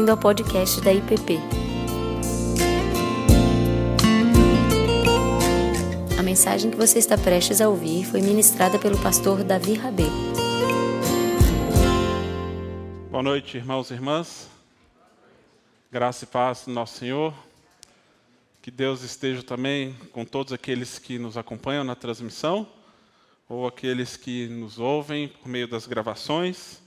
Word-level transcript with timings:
bem-vindo 0.00 0.12
ao 0.12 0.16
podcast 0.16 0.80
da 0.80 0.94
IPP. 0.94 1.38
A 6.18 6.22
mensagem 6.22 6.70
que 6.70 6.76
você 6.76 6.98
está 6.98 7.18
prestes 7.18 7.60
a 7.60 7.68
ouvir 7.68 8.06
foi 8.06 8.22
ministrada 8.22 8.78
pelo 8.78 8.98
pastor 9.02 9.44
Davi 9.44 9.74
Rabê. 9.74 10.04
Boa 13.10 13.22
noite, 13.22 13.58
irmãos 13.58 13.90
e 13.90 13.94
irmãs. 13.94 14.48
Graça 15.92 16.24
e 16.24 16.28
paz 16.28 16.62
do 16.66 16.72
nosso 16.72 16.98
Senhor. 16.98 17.34
Que 18.62 18.70
Deus 18.70 19.02
esteja 19.02 19.42
também 19.42 19.94
com 20.12 20.24
todos 20.24 20.54
aqueles 20.54 20.98
que 20.98 21.18
nos 21.18 21.36
acompanham 21.36 21.84
na 21.84 21.94
transmissão 21.94 22.66
ou 23.46 23.66
aqueles 23.66 24.16
que 24.16 24.48
nos 24.48 24.78
ouvem 24.78 25.28
por 25.28 25.48
meio 25.48 25.68
das 25.68 25.86
gravações. 25.86 26.80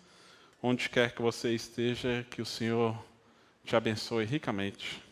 Onde 0.65 0.87
quer 0.87 1.13
que 1.13 1.21
você 1.21 1.53
esteja, 1.53 2.25
que 2.31 2.41
o 2.41 2.45
Senhor 2.45 2.97
te 3.65 3.75
abençoe 3.75 4.23
ricamente. 4.23 5.03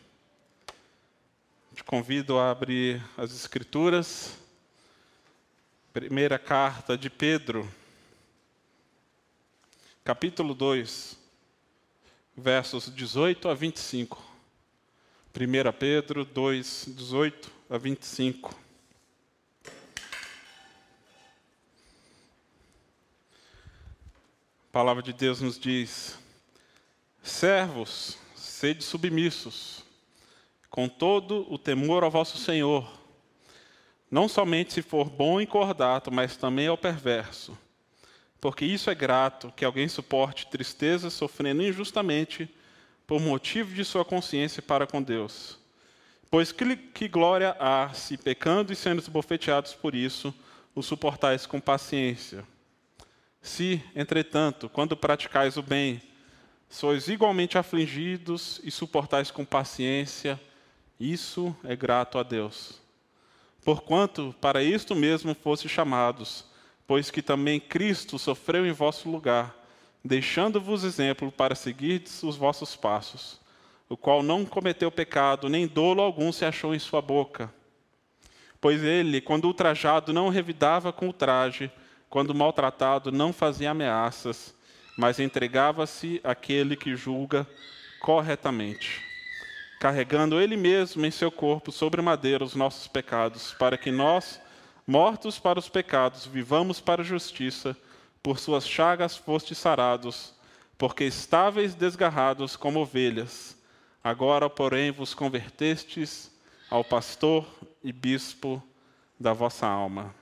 Te 1.74 1.84
convido 1.84 2.38
a 2.38 2.50
abrir 2.50 3.04
as 3.18 3.34
Escrituras. 3.34 4.38
Primeira 5.92 6.38
carta 6.38 6.96
de 6.96 7.10
Pedro, 7.10 7.70
capítulo 10.02 10.54
2, 10.54 11.18
versos 12.34 12.90
18 12.90 13.50
a 13.50 13.52
25. 13.52 14.22
1 15.38 15.72
Pedro 15.78 16.24
2, 16.24 16.86
18 16.96 17.52
a 17.68 17.76
25. 17.76 18.61
A 24.72 24.80
palavra 24.80 25.02
de 25.02 25.12
Deus 25.12 25.42
nos 25.42 25.58
diz: 25.58 26.18
Servos, 27.22 28.16
sede 28.34 28.82
submissos, 28.82 29.84
com 30.70 30.88
todo 30.88 31.46
o 31.52 31.58
temor 31.58 32.02
ao 32.02 32.10
vosso 32.10 32.38
Senhor, 32.38 32.90
não 34.10 34.26
somente 34.26 34.72
se 34.72 34.80
for 34.80 35.10
bom 35.10 35.42
e 35.42 35.46
cordato, 35.46 36.10
mas 36.10 36.38
também 36.38 36.68
ao 36.68 36.78
perverso. 36.78 37.54
Porque 38.40 38.64
isso 38.64 38.88
é 38.88 38.94
grato 38.94 39.52
que 39.54 39.62
alguém 39.62 39.88
suporte 39.88 40.46
tristeza 40.46 41.10
sofrendo 41.10 41.62
injustamente 41.62 42.48
por 43.06 43.20
motivo 43.20 43.74
de 43.74 43.84
sua 43.84 44.06
consciência 44.06 44.62
para 44.62 44.86
com 44.86 45.02
Deus. 45.02 45.58
Pois 46.30 46.50
que, 46.50 46.76
que 46.76 47.08
glória 47.08 47.54
há 47.60 47.92
se 47.92 48.16
pecando 48.16 48.72
e 48.72 48.76
sendo 48.76 49.02
esbofeteados 49.02 49.74
por 49.74 49.94
isso, 49.94 50.34
o 50.74 50.82
suportais 50.82 51.44
com 51.44 51.60
paciência. 51.60 52.42
Se, 53.42 53.82
entretanto, 53.94 54.68
quando 54.68 54.96
praticais 54.96 55.56
o 55.56 55.62
bem, 55.62 56.00
sois 56.70 57.08
igualmente 57.08 57.58
afligidos 57.58 58.60
e 58.62 58.70
suportais 58.70 59.32
com 59.32 59.44
paciência, 59.44 60.40
isso 60.98 61.54
é 61.64 61.74
grato 61.74 62.18
a 62.18 62.22
Deus. 62.22 62.80
Porquanto 63.64 64.32
para 64.40 64.62
isto 64.62 64.94
mesmo 64.94 65.34
fosse 65.34 65.68
chamados, 65.68 66.44
pois 66.86 67.10
que 67.10 67.20
também 67.20 67.58
Cristo 67.58 68.16
sofreu 68.16 68.64
em 68.64 68.72
vosso 68.72 69.10
lugar, 69.10 69.54
deixando-vos 70.04 70.84
exemplo 70.84 71.32
para 71.32 71.56
seguir 71.56 72.04
os 72.22 72.36
vossos 72.36 72.76
passos, 72.76 73.40
o 73.88 73.96
qual 73.96 74.22
não 74.22 74.44
cometeu 74.44 74.90
pecado, 74.90 75.48
nem 75.48 75.66
dolo 75.66 76.00
algum 76.00 76.30
se 76.30 76.44
achou 76.44 76.74
em 76.74 76.78
sua 76.78 77.02
boca. 77.02 77.52
Pois 78.60 78.84
ele, 78.84 79.20
quando 79.20 79.46
ultrajado, 79.46 80.12
não 80.12 80.28
revidava 80.28 80.92
com 80.92 81.06
ultraje, 81.06 81.70
quando 82.12 82.34
maltratado, 82.34 83.10
não 83.10 83.32
fazia 83.32 83.70
ameaças, 83.70 84.54
mas 84.98 85.18
entregava-se 85.18 86.20
àquele 86.22 86.76
que 86.76 86.94
julga 86.94 87.48
corretamente, 88.02 89.00
carregando 89.80 90.38
ele 90.38 90.54
mesmo 90.54 91.06
em 91.06 91.10
seu 91.10 91.32
corpo 91.32 91.72
sobre 91.72 92.02
madeira 92.02 92.44
os 92.44 92.54
nossos 92.54 92.86
pecados, 92.86 93.54
para 93.54 93.78
que 93.78 93.90
nós, 93.90 94.38
mortos 94.86 95.38
para 95.38 95.58
os 95.58 95.70
pecados, 95.70 96.26
vivamos 96.26 96.82
para 96.82 97.00
a 97.00 97.04
justiça, 97.04 97.74
por 98.22 98.38
suas 98.38 98.68
chagas 98.68 99.16
fostes 99.16 99.56
sarados, 99.56 100.34
porque 100.76 101.04
estáveis 101.04 101.74
desgarrados 101.74 102.56
como 102.56 102.80
ovelhas. 102.80 103.56
Agora, 104.04 104.50
porém, 104.50 104.90
vos 104.90 105.14
convertestes 105.14 106.30
ao 106.68 106.84
pastor 106.84 107.46
e 107.82 107.90
bispo 107.90 108.62
da 109.18 109.32
vossa 109.32 109.66
alma. 109.66 110.14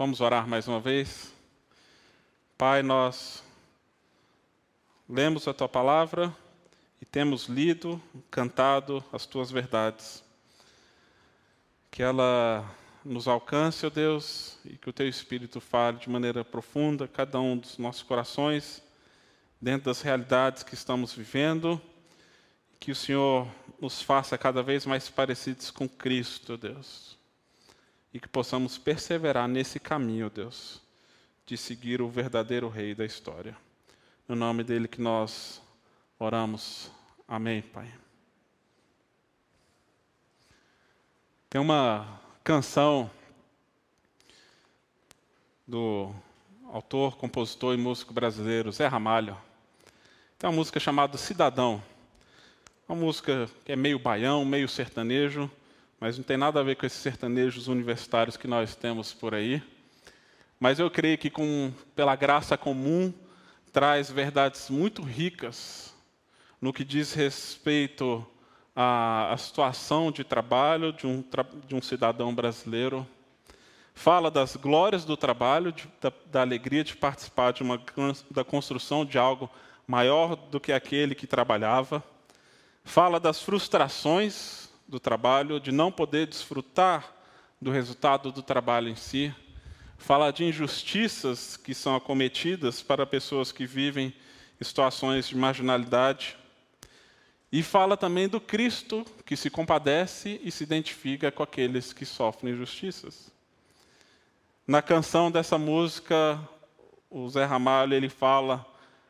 Vamos 0.00 0.22
orar 0.22 0.48
mais 0.48 0.66
uma 0.66 0.80
vez? 0.80 1.30
Pai, 2.56 2.82
nós 2.82 3.44
lemos 5.06 5.46
a 5.46 5.52
tua 5.52 5.68
palavra 5.68 6.34
e 7.02 7.04
temos 7.04 7.48
lido, 7.48 8.00
cantado 8.30 9.04
as 9.12 9.26
tuas 9.26 9.50
verdades. 9.50 10.24
Que 11.90 12.02
ela 12.02 12.64
nos 13.04 13.28
alcance, 13.28 13.84
ó 13.84 13.90
Deus, 13.90 14.56
e 14.64 14.78
que 14.78 14.88
o 14.88 14.92
teu 14.94 15.06
Espírito 15.06 15.60
fale 15.60 15.98
de 15.98 16.08
maneira 16.08 16.42
profunda 16.42 17.06
cada 17.06 17.38
um 17.38 17.58
dos 17.58 17.76
nossos 17.76 18.02
corações, 18.02 18.82
dentro 19.60 19.90
das 19.90 20.00
realidades 20.00 20.62
que 20.62 20.72
estamos 20.72 21.12
vivendo. 21.12 21.78
Que 22.78 22.90
o 22.90 22.96
Senhor 22.96 23.46
nos 23.78 24.00
faça 24.00 24.38
cada 24.38 24.62
vez 24.62 24.86
mais 24.86 25.10
parecidos 25.10 25.70
com 25.70 25.86
Cristo, 25.86 26.56
Deus 26.56 27.19
e 28.12 28.18
que 28.18 28.28
possamos 28.28 28.76
perseverar 28.76 29.46
nesse 29.48 29.78
caminho, 29.78 30.28
Deus, 30.28 30.80
de 31.46 31.56
seguir 31.56 32.02
o 32.02 32.08
verdadeiro 32.08 32.68
Rei 32.68 32.94
da 32.94 33.04
história. 33.04 33.56
No 34.26 34.34
nome 34.34 34.64
dele 34.64 34.88
que 34.88 35.00
nós 35.00 35.62
oramos. 36.18 36.90
Amém, 37.26 37.62
Pai. 37.62 37.92
Tem 41.48 41.60
uma 41.60 42.20
canção 42.44 43.10
do 45.66 46.12
autor, 46.72 47.16
compositor 47.16 47.74
e 47.74 47.76
músico 47.76 48.12
brasileiro 48.12 48.70
Zé 48.70 48.86
Ramalho. 48.86 49.36
Tem 50.38 50.48
uma 50.48 50.56
música 50.56 50.80
chamada 50.80 51.18
Cidadão. 51.18 51.82
Uma 52.88 52.96
música 52.96 53.48
que 53.64 53.72
é 53.72 53.76
meio 53.76 53.98
baião, 53.98 54.44
meio 54.44 54.68
sertanejo, 54.68 55.50
mas 56.00 56.16
não 56.16 56.24
tem 56.24 56.38
nada 56.38 56.58
a 56.58 56.62
ver 56.62 56.76
com 56.76 56.86
esses 56.86 56.98
sertanejos 56.98 57.68
universitários 57.68 58.34
que 58.34 58.48
nós 58.48 58.74
temos 58.74 59.12
por 59.12 59.34
aí. 59.34 59.62
Mas 60.58 60.78
eu 60.78 60.90
creio 60.90 61.18
que, 61.18 61.28
com, 61.28 61.70
pela 61.94 62.16
graça 62.16 62.56
comum, 62.56 63.12
traz 63.70 64.10
verdades 64.10 64.70
muito 64.70 65.02
ricas 65.02 65.94
no 66.58 66.72
que 66.72 66.84
diz 66.84 67.12
respeito 67.12 68.26
à, 68.74 69.30
à 69.30 69.36
situação 69.36 70.10
de 70.10 70.24
trabalho 70.24 70.90
de 70.90 71.06
um, 71.06 71.22
de 71.66 71.74
um, 71.74 71.82
cidadão 71.82 72.34
brasileiro. 72.34 73.06
Fala 73.94 74.30
das 74.30 74.56
glórias 74.56 75.04
do 75.04 75.18
trabalho, 75.18 75.70
de, 75.70 75.86
da, 76.00 76.10
da, 76.26 76.40
alegria 76.40 76.82
de 76.82 76.96
participar 76.96 77.52
de 77.52 77.62
uma, 77.62 77.78
da 78.30 78.42
construção 78.42 79.04
de 79.04 79.18
algo 79.18 79.50
maior 79.86 80.34
do 80.34 80.58
que 80.58 80.72
aquele 80.72 81.14
que 81.14 81.26
trabalhava. 81.26 82.02
Fala 82.84 83.20
das 83.20 83.42
frustrações 83.42 84.69
do 84.90 84.98
trabalho, 84.98 85.60
de 85.60 85.70
não 85.70 85.92
poder 85.92 86.26
desfrutar 86.26 87.14
do 87.60 87.70
resultado 87.70 88.32
do 88.32 88.42
trabalho 88.42 88.88
em 88.88 88.96
si. 88.96 89.32
Fala 89.96 90.32
de 90.32 90.44
injustiças 90.44 91.56
que 91.56 91.72
são 91.74 91.94
acometidas 91.94 92.82
para 92.82 93.06
pessoas 93.06 93.52
que 93.52 93.64
vivem 93.64 94.12
em 94.60 94.64
situações 94.64 95.28
de 95.28 95.36
marginalidade. 95.36 96.36
E 97.52 97.62
fala 97.62 97.96
também 97.96 98.28
do 98.28 98.40
Cristo 98.40 99.04
que 99.24 99.36
se 99.36 99.48
compadece 99.48 100.40
e 100.42 100.50
se 100.50 100.64
identifica 100.64 101.30
com 101.30 101.42
aqueles 101.42 101.92
que 101.92 102.04
sofrem 102.04 102.52
injustiças. 102.52 103.30
Na 104.66 104.82
canção 104.82 105.30
dessa 105.30 105.56
música, 105.56 106.40
o 107.08 107.28
Zé 107.28 107.44
Ramalho 107.44 107.94
ele 107.94 108.08
fala 108.08 108.66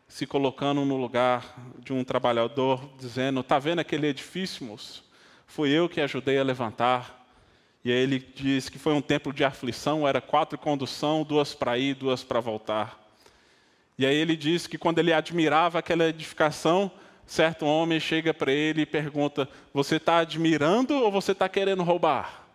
se 0.09 0.27
colocando 0.27 0.85
no 0.85 0.97
lugar 0.97 1.55
de 1.79 1.93
um 1.93 2.03
trabalhador, 2.03 2.91
dizendo: 2.99 3.43
"Tá 3.43 3.59
vendo 3.59 3.79
aquele 3.79 4.09
edifício, 4.09 4.67
moço? 4.67 5.10
Fui 5.51 5.69
eu 5.69 5.89
que 5.89 6.01
ajudei 6.01 6.39
a 6.39 6.45
levantar. 6.45 7.27
E 7.85 7.91
aí 7.91 7.99
ele 7.99 8.21
diz 8.21 8.69
que 8.69 8.79
foi 8.79 8.93
um 8.93 9.03
tempo 9.03 9.33
de 9.33 9.43
aflição, 9.43 10.07
era 10.07 10.21
quatro 10.21 10.57
condução, 10.57 11.25
duas 11.25 11.55
para 11.55 11.77
ir, 11.77 11.95
duas 11.95 12.23
para 12.23 12.39
voltar. 12.39 12.97
E 13.99 14.07
aí 14.07 14.15
ele 14.15 14.37
diz 14.37 14.69
que 14.69 14.79
quando 14.79 15.01
ele 15.01 15.13
admirava 15.13 15.81
aquela 15.81 16.07
edificação, 16.07 16.89
certo 17.27 17.67
homem 17.67 17.99
chega 17.99 18.33
para 18.33 18.53
ele 18.53 18.83
e 18.83 18.87
pergunta: 18.87 19.49
Você 19.75 19.97
está 19.97 20.19
admirando 20.19 20.95
ou 20.95 21.11
você 21.11 21.33
está 21.33 21.49
querendo 21.49 21.83
roubar? 21.83 22.47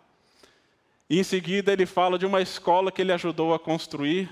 E 1.10 1.20
em 1.20 1.24
seguida 1.24 1.74
ele 1.74 1.86
fala 1.86 2.18
de 2.18 2.26
uma 2.26 2.42
escola 2.42 2.94
que 2.94 3.02
ele 3.02 3.12
ajudou 3.12 3.54
a 3.54 3.60
construir. 3.60 4.30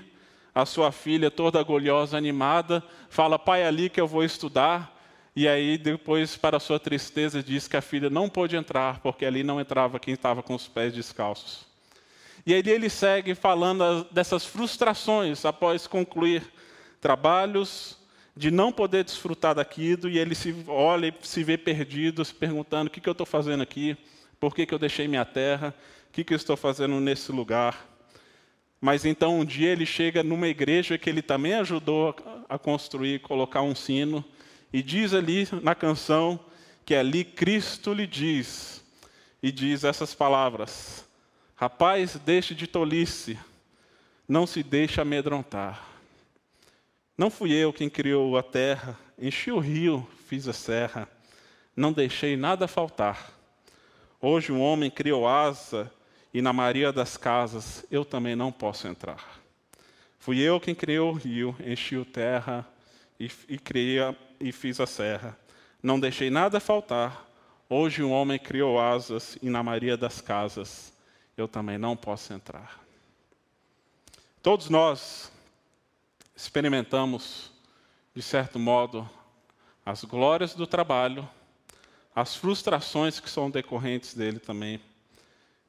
A 0.54 0.64
sua 0.64 0.90
filha, 0.90 1.30
toda 1.30 1.58
orgulhosa, 1.58 2.16
animada, 2.16 2.82
fala: 3.10 3.38
Pai, 3.38 3.60
é 3.60 3.66
ali 3.66 3.90
que 3.90 4.00
eu 4.00 4.08
vou 4.08 4.24
estudar. 4.24 4.93
E 5.36 5.48
aí, 5.48 5.76
depois, 5.76 6.36
para 6.36 6.60
sua 6.60 6.78
tristeza, 6.78 7.42
diz 7.42 7.66
que 7.66 7.76
a 7.76 7.82
filha 7.82 8.08
não 8.08 8.28
pôde 8.28 8.54
entrar, 8.54 9.00
porque 9.00 9.24
ali 9.24 9.42
não 9.42 9.60
entrava 9.60 9.98
quem 9.98 10.14
estava 10.14 10.42
com 10.42 10.54
os 10.54 10.68
pés 10.68 10.92
descalços. 10.92 11.66
E 12.46 12.52
aí 12.52 12.62
ele 12.66 12.90
segue 12.90 13.34
falando 13.34 14.04
dessas 14.12 14.44
frustrações 14.44 15.44
após 15.44 15.86
concluir 15.86 16.42
trabalhos, 17.00 17.98
de 18.36 18.50
não 18.50 18.72
poder 18.72 19.04
desfrutar 19.04 19.54
daquilo 19.54 20.08
e 20.08 20.18
ele 20.18 20.34
se 20.34 20.54
olha 20.66 21.06
e 21.08 21.26
se 21.26 21.42
vê 21.44 21.56
perdido, 21.56 22.24
se 22.24 22.34
perguntando: 22.34 22.88
o 22.88 22.90
que, 22.90 23.00
que 23.00 23.08
eu 23.08 23.12
estou 23.12 23.26
fazendo 23.26 23.62
aqui? 23.62 23.96
Por 24.38 24.54
que, 24.54 24.66
que 24.66 24.74
eu 24.74 24.78
deixei 24.78 25.08
minha 25.08 25.24
terra? 25.24 25.74
O 26.08 26.12
que, 26.12 26.24
que 26.24 26.34
eu 26.34 26.36
estou 26.36 26.56
fazendo 26.56 27.00
nesse 27.00 27.32
lugar? 27.32 27.88
Mas 28.80 29.04
então 29.04 29.40
um 29.40 29.44
dia 29.44 29.70
ele 29.70 29.86
chega 29.86 30.22
numa 30.22 30.46
igreja 30.46 30.98
que 30.98 31.08
ele 31.08 31.22
também 31.22 31.54
ajudou 31.54 32.14
a 32.48 32.58
construir, 32.58 33.20
colocar 33.20 33.62
um 33.62 33.74
sino, 33.74 34.22
e 34.74 34.82
diz 34.82 35.14
ali 35.14 35.46
na 35.62 35.72
canção 35.72 36.40
que 36.84 36.96
ali 36.96 37.24
Cristo 37.24 37.94
lhe 37.94 38.08
diz, 38.08 38.82
e 39.40 39.52
diz 39.52 39.84
essas 39.84 40.16
palavras: 40.16 41.04
Rapaz, 41.54 42.16
deixe 42.16 42.56
de 42.56 42.66
tolice, 42.66 43.38
não 44.28 44.48
se 44.48 44.64
deixe 44.64 45.00
amedrontar. 45.00 45.86
Não 47.16 47.30
fui 47.30 47.52
eu 47.52 47.72
quem 47.72 47.88
criou 47.88 48.36
a 48.36 48.42
terra, 48.42 48.98
enchi 49.16 49.52
o 49.52 49.60
rio, 49.60 50.04
fiz 50.26 50.48
a 50.48 50.52
serra, 50.52 51.08
não 51.76 51.92
deixei 51.92 52.36
nada 52.36 52.66
faltar. 52.66 53.30
Hoje 54.20 54.50
um 54.50 54.60
homem 54.60 54.90
criou 54.90 55.28
asa 55.28 55.88
e 56.32 56.42
na 56.42 56.52
Maria 56.52 56.92
das 56.92 57.16
Casas 57.16 57.86
eu 57.92 58.04
também 58.04 58.34
não 58.34 58.50
posso 58.50 58.88
entrar. 58.88 59.40
Fui 60.18 60.40
eu 60.40 60.58
quem 60.58 60.74
criou 60.74 61.12
o 61.12 61.16
rio, 61.16 61.54
enchi 61.64 61.96
o 61.96 62.04
terra 62.04 62.66
e, 63.20 63.30
e 63.48 63.56
criei 63.56 64.00
e 64.44 64.52
fiz 64.52 64.78
a 64.78 64.86
serra. 64.86 65.38
Não 65.82 65.98
deixei 65.98 66.28
nada 66.28 66.60
faltar. 66.60 67.26
Hoje 67.66 68.02
um 68.02 68.12
homem 68.12 68.38
criou 68.38 68.78
asas 68.78 69.38
e 69.40 69.48
na 69.48 69.62
Maria 69.62 69.96
das 69.96 70.20
Casas 70.20 70.92
eu 71.34 71.48
também 71.48 71.78
não 71.78 71.96
posso 71.96 72.30
entrar. 72.34 72.78
Todos 74.42 74.68
nós 74.68 75.32
experimentamos, 76.36 77.50
de 78.14 78.20
certo 78.20 78.58
modo, 78.58 79.08
as 79.84 80.04
glórias 80.04 80.54
do 80.54 80.66
trabalho, 80.66 81.26
as 82.14 82.36
frustrações 82.36 83.18
que 83.18 83.30
são 83.30 83.50
decorrentes 83.50 84.12
dele 84.12 84.38
também. 84.38 84.78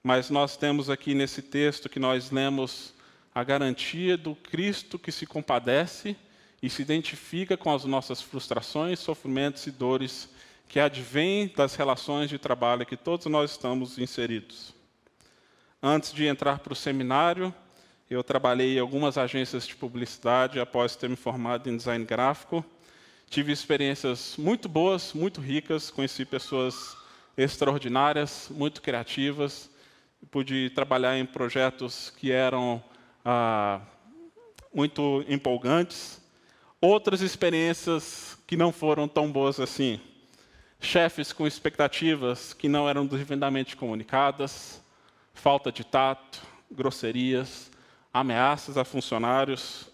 Mas 0.04 0.30
nós 0.30 0.58
temos 0.58 0.90
aqui 0.90 1.14
nesse 1.14 1.42
texto 1.42 1.88
que 1.88 1.98
nós 1.98 2.30
lemos 2.30 2.94
a 3.34 3.42
garantia 3.42 4.18
do 4.18 4.36
Cristo 4.36 5.00
que 5.00 5.14
se 5.14 5.26
compadece 5.26 6.18
e 6.66 6.70
se 6.70 6.82
identifica 6.82 7.56
com 7.56 7.72
as 7.72 7.86
nossas 7.86 8.24
frustrações, 8.24 8.98
sofrimentos 8.98 9.68
e 9.68 9.72
dores 9.72 10.28
que 10.68 10.80
advêm 10.80 11.48
das 11.56 11.76
relações 11.76 12.28
de 12.28 12.40
trabalho 12.40 12.88
que 12.88 12.98
todos 12.98 13.28
nós 13.28 13.52
estamos 13.52 14.00
inseridos. 14.00 14.74
Antes 15.80 16.12
de 16.12 16.26
entrar 16.26 16.58
para 16.58 16.74
o 16.74 16.76
seminário, 16.76 17.54
eu 18.10 18.24
trabalhei 18.24 18.78
em 18.78 18.80
algumas 18.80 19.16
agências 19.16 19.68
de 19.68 19.76
publicidade 19.76 20.60
após 20.60 20.96
ter 20.96 21.08
me 21.08 21.16
formado 21.16 21.70
em 21.70 21.78
design 21.78 22.04
gráfico. 22.04 22.66
Tive 23.30 23.52
experiências 23.52 24.36
muito 24.36 24.68
boas, 24.68 25.14
muito 25.14 25.40
ricas, 25.40 25.92
conheci 25.92 26.26
pessoas 26.26 26.98
extraordinárias, 27.38 28.48
muito 28.50 28.82
criativas. 28.82 29.70
Pude 30.32 30.72
trabalhar 30.72 31.16
em 31.16 31.28
projetos 31.28 32.10
que 32.10 32.32
eram 32.32 32.84
ah, 33.24 33.82
muito 34.74 35.24
empolgantes. 35.30 36.25
Outras 36.88 37.22
experiências 37.22 38.38
que 38.46 38.56
não 38.56 38.72
foram 38.72 39.08
tão 39.08 39.32
boas 39.32 39.60
assim. 39.60 40.00
Chefes 40.80 41.34
com 41.34 41.48
expectativas 41.48 42.54
que 42.54 42.70
não 42.70 42.88
eram 42.88 43.08
devidamente 43.08 43.76
comunicadas, 43.76 44.84
falta 45.34 45.72
de 45.72 45.84
tato, 45.84 46.44
grosserias, 46.70 47.72
ameaças 48.14 48.78
a 48.78 48.86
funcionários. 48.86 49.90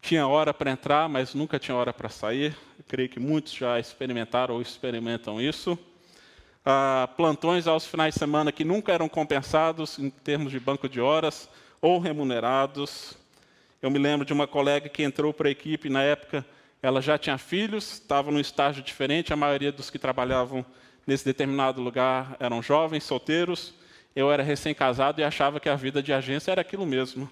Tinha 0.00 0.24
hora 0.24 0.54
para 0.54 0.70
entrar, 0.70 1.08
mas 1.08 1.34
nunca 1.34 1.58
tinha 1.58 1.76
hora 1.76 1.92
para 1.92 2.08
sair. 2.08 2.56
Eu 2.78 2.84
creio 2.86 3.08
que 3.08 3.18
muitos 3.18 3.52
já 3.52 3.80
experimentaram 3.80 4.54
ou 4.54 4.62
experimentam 4.62 5.40
isso. 5.40 5.76
Ah, 6.64 7.08
plantões 7.16 7.66
aos 7.66 7.88
finais 7.88 8.14
de 8.14 8.20
semana 8.20 8.52
que 8.52 8.64
nunca 8.64 8.92
eram 8.92 9.08
compensados 9.08 9.98
em 9.98 10.10
termos 10.10 10.52
de 10.52 10.60
banco 10.60 10.88
de 10.88 11.00
horas 11.00 11.48
ou 11.82 11.98
remunerados. 11.98 13.18
Eu 13.82 13.90
me 13.90 13.98
lembro 13.98 14.26
de 14.26 14.32
uma 14.32 14.46
colega 14.46 14.90
que 14.90 15.02
entrou 15.02 15.32
para 15.32 15.48
a 15.48 15.50
equipe 15.50 15.88
na 15.88 16.02
época, 16.02 16.44
ela 16.82 17.00
já 17.00 17.16
tinha 17.16 17.38
filhos, 17.38 17.94
estava 17.94 18.30
num 18.30 18.38
estágio 18.38 18.82
diferente, 18.82 19.32
a 19.32 19.36
maioria 19.36 19.72
dos 19.72 19.88
que 19.88 19.98
trabalhavam 19.98 20.64
nesse 21.06 21.24
determinado 21.24 21.80
lugar 21.80 22.36
eram 22.38 22.62
jovens, 22.62 23.04
solteiros. 23.04 23.72
Eu 24.14 24.30
era 24.30 24.42
recém-casado 24.42 25.20
e 25.20 25.24
achava 25.24 25.58
que 25.58 25.68
a 25.68 25.76
vida 25.76 26.02
de 26.02 26.12
agência 26.12 26.50
era 26.50 26.60
aquilo 26.60 26.84
mesmo. 26.84 27.28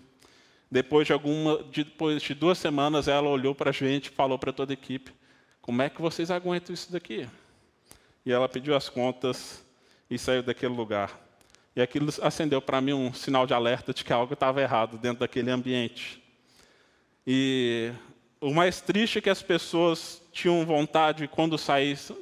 Depois 0.71 1.07
de, 1.07 1.13
alguma, 1.13 1.63
depois 1.65 2.23
de 2.23 2.35
duas 2.35 2.57
semanas, 2.57 3.09
ela 3.09 3.29
olhou 3.29 3.55
para 3.55 3.71
a 3.71 3.73
gente 3.73 4.11
falou 4.11 4.39
para 4.39 4.53
toda 4.53 4.73
a 4.73 4.75
equipe: 4.75 5.13
Como 5.61 5.83
é 5.83 5.91
que 5.91 6.01
vocês 6.01 6.31
aguentam 6.31 6.73
isso 6.73 6.93
daqui? 6.93 7.29
E 8.25 8.33
ela 8.33 8.49
pediu 8.49 8.75
as 8.75 8.89
contas 8.89 9.65
e 10.11 10.19
saiu 10.19 10.43
daquele 10.43 10.75
lugar. 10.75 11.19
E 11.77 11.81
aquilo 11.81 12.11
acendeu 12.23 12.61
para 12.61 12.81
mim 12.81 12.93
um 12.93 13.13
sinal 13.13 13.47
de 13.47 13.55
alerta 13.55 13.93
de 13.93 14.03
que 14.03 14.13
algo 14.13 14.35
estava 14.35 14.61
errado 14.61 14.99
dentro 14.99 15.21
daquele 15.21 15.51
ambiente. 15.51 16.23
E 17.31 17.93
o 18.41 18.55
mais 18.55 18.81
triste 18.81 19.19
é 19.19 19.21
que 19.21 19.29
as 19.29 19.43
pessoas 19.43 20.23
tinham 20.33 20.65
vontade, 20.65 21.29
quando 21.29 21.59
saíssem, 21.59 22.17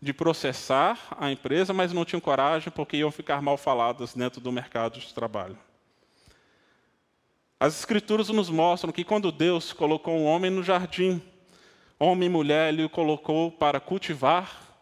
de 0.00 0.12
processar 0.12 1.16
a 1.18 1.32
empresa, 1.32 1.72
mas 1.72 1.92
não 1.92 2.04
tinham 2.04 2.20
coragem 2.20 2.72
porque 2.72 2.98
iam 2.98 3.10
ficar 3.10 3.42
mal 3.42 3.56
faladas 3.56 4.14
dentro 4.14 4.40
do 4.40 4.52
mercado 4.52 5.00
de 5.00 5.12
trabalho. 5.12 5.58
As 7.58 7.76
Escrituras 7.76 8.28
nos 8.28 8.48
mostram 8.48 8.92
que 8.92 9.02
quando 9.02 9.32
Deus 9.32 9.72
colocou 9.72 10.16
um 10.16 10.26
homem 10.26 10.48
no 10.48 10.62
jardim, 10.62 11.20
homem 11.98 12.28
e 12.28 12.32
mulher, 12.32 12.72
Ele 12.72 12.84
o 12.84 12.88
colocou 12.88 13.50
para 13.50 13.80
cultivar, 13.80 14.78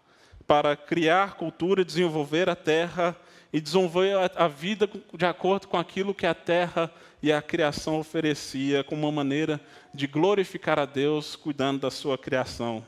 para 0.47 0.77
criar 0.77 1.37
cultura, 1.37 1.82
desenvolver 1.82 2.50
a 2.50 2.55
terra 2.55 3.17
e 3.52 3.61
desenvolver 3.61 4.17
a 4.37 4.49
vida 4.49 4.88
de 5.14 5.26
acordo 5.26 5.67
com 5.67 5.76
aquilo 5.76 6.14
que 6.14 6.26
a 6.26 6.35
terra 6.35 6.93
e 7.23 7.32
a 7.32 7.43
criação 7.43 7.99
oferecia, 7.99 8.85
como 8.85 9.06
uma 9.06 9.12
maneira 9.12 9.61
de 9.93 10.06
glorificar 10.06 10.79
a 10.79 10.87
Deus 10.87 11.37
cuidando 11.37 11.81
da 11.81 11.91
sua 11.91 12.17
criação. 12.17 12.85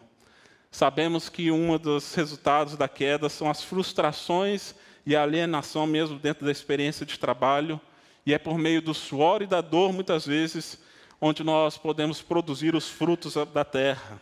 Sabemos 0.70 1.29
que 1.29 1.50
um 1.50 1.76
dos 1.76 2.14
resultados 2.14 2.76
da 2.76 2.88
queda 2.88 3.29
são 3.29 3.50
as 3.50 3.62
frustrações 3.62 4.75
e 5.05 5.14
a 5.14 5.23
alienação 5.23 5.87
mesmo 5.87 6.19
dentro 6.19 6.47
da 6.47 6.53
experiência 6.53 7.05
de 7.05 7.19
trabalho 7.19 7.81
e 8.25 8.32
é 8.32 8.38
por 8.38 8.56
meio 8.56 8.81
do 8.81 8.94
suor 8.94 9.43
e 9.43 9.47
da 9.47 9.61
dor, 9.61 9.93
muitas 9.93 10.25
vezes, 10.25 10.79
onde 11.20 11.43
nós 11.43 11.76
podemos 11.76 12.22
produzir 12.22 12.75
os 12.75 12.89
frutos 12.89 13.34
da 13.53 13.65
terra. 13.65 14.20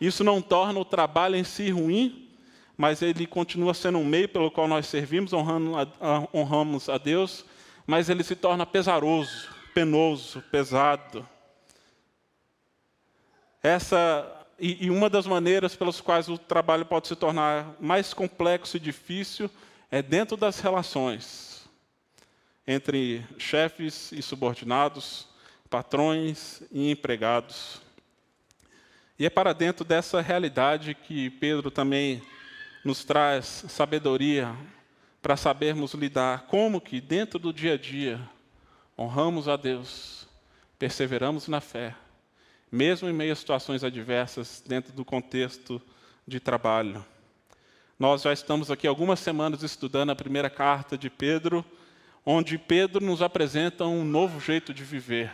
Isso 0.00 0.22
não 0.22 0.40
torna 0.40 0.78
o 0.78 0.84
trabalho 0.84 1.36
em 1.36 1.44
si 1.44 1.70
ruim, 1.70 2.29
mas 2.80 3.02
ele 3.02 3.26
continua 3.26 3.74
sendo 3.74 3.98
um 3.98 4.04
meio 4.06 4.26
pelo 4.26 4.50
qual 4.50 4.66
nós 4.66 4.86
servimos, 4.86 5.34
honramos 5.34 6.88
a 6.88 6.96
Deus, 6.96 7.44
mas 7.86 8.08
ele 8.08 8.24
se 8.24 8.34
torna 8.34 8.64
pesaroso, 8.64 9.50
penoso, 9.74 10.42
pesado. 10.50 11.28
Essa 13.62 14.46
e, 14.58 14.86
e 14.86 14.90
uma 14.90 15.10
das 15.10 15.26
maneiras 15.26 15.76
pelas 15.76 16.00
quais 16.00 16.30
o 16.30 16.38
trabalho 16.38 16.86
pode 16.86 17.06
se 17.06 17.14
tornar 17.14 17.76
mais 17.78 18.14
complexo 18.14 18.78
e 18.78 18.80
difícil 18.80 19.50
é 19.90 20.00
dentro 20.00 20.34
das 20.34 20.58
relações 20.60 21.68
entre 22.66 23.22
chefes 23.36 24.10
e 24.10 24.22
subordinados, 24.22 25.28
patrões 25.68 26.62
e 26.72 26.90
empregados. 26.90 27.78
E 29.18 29.26
é 29.26 29.28
para 29.28 29.52
dentro 29.52 29.84
dessa 29.84 30.22
realidade 30.22 30.94
que 30.94 31.28
Pedro 31.28 31.70
também 31.70 32.22
nos 32.84 33.04
traz 33.04 33.64
sabedoria 33.68 34.56
para 35.20 35.36
sabermos 35.36 35.92
lidar 35.94 36.46
como 36.46 36.80
que 36.80 37.00
dentro 37.00 37.38
do 37.38 37.52
dia 37.52 37.74
a 37.74 37.76
dia 37.76 38.20
honramos 38.96 39.48
a 39.48 39.56
Deus, 39.56 40.26
perseveramos 40.78 41.46
na 41.46 41.60
fé, 41.60 41.94
mesmo 42.70 43.08
em 43.08 43.12
meio 43.12 43.32
a 43.32 43.36
situações 43.36 43.84
adversas 43.84 44.62
dentro 44.66 44.92
do 44.92 45.04
contexto 45.04 45.80
de 46.26 46.40
trabalho. 46.40 47.04
Nós 47.98 48.22
já 48.22 48.32
estamos 48.32 48.70
aqui 48.70 48.86
algumas 48.86 49.20
semanas 49.20 49.62
estudando 49.62 50.10
a 50.10 50.16
primeira 50.16 50.48
carta 50.48 50.96
de 50.96 51.10
Pedro, 51.10 51.62
onde 52.24 52.56
Pedro 52.56 53.04
nos 53.04 53.20
apresenta 53.20 53.84
um 53.84 54.04
novo 54.04 54.40
jeito 54.40 54.72
de 54.72 54.84
viver. 54.84 55.30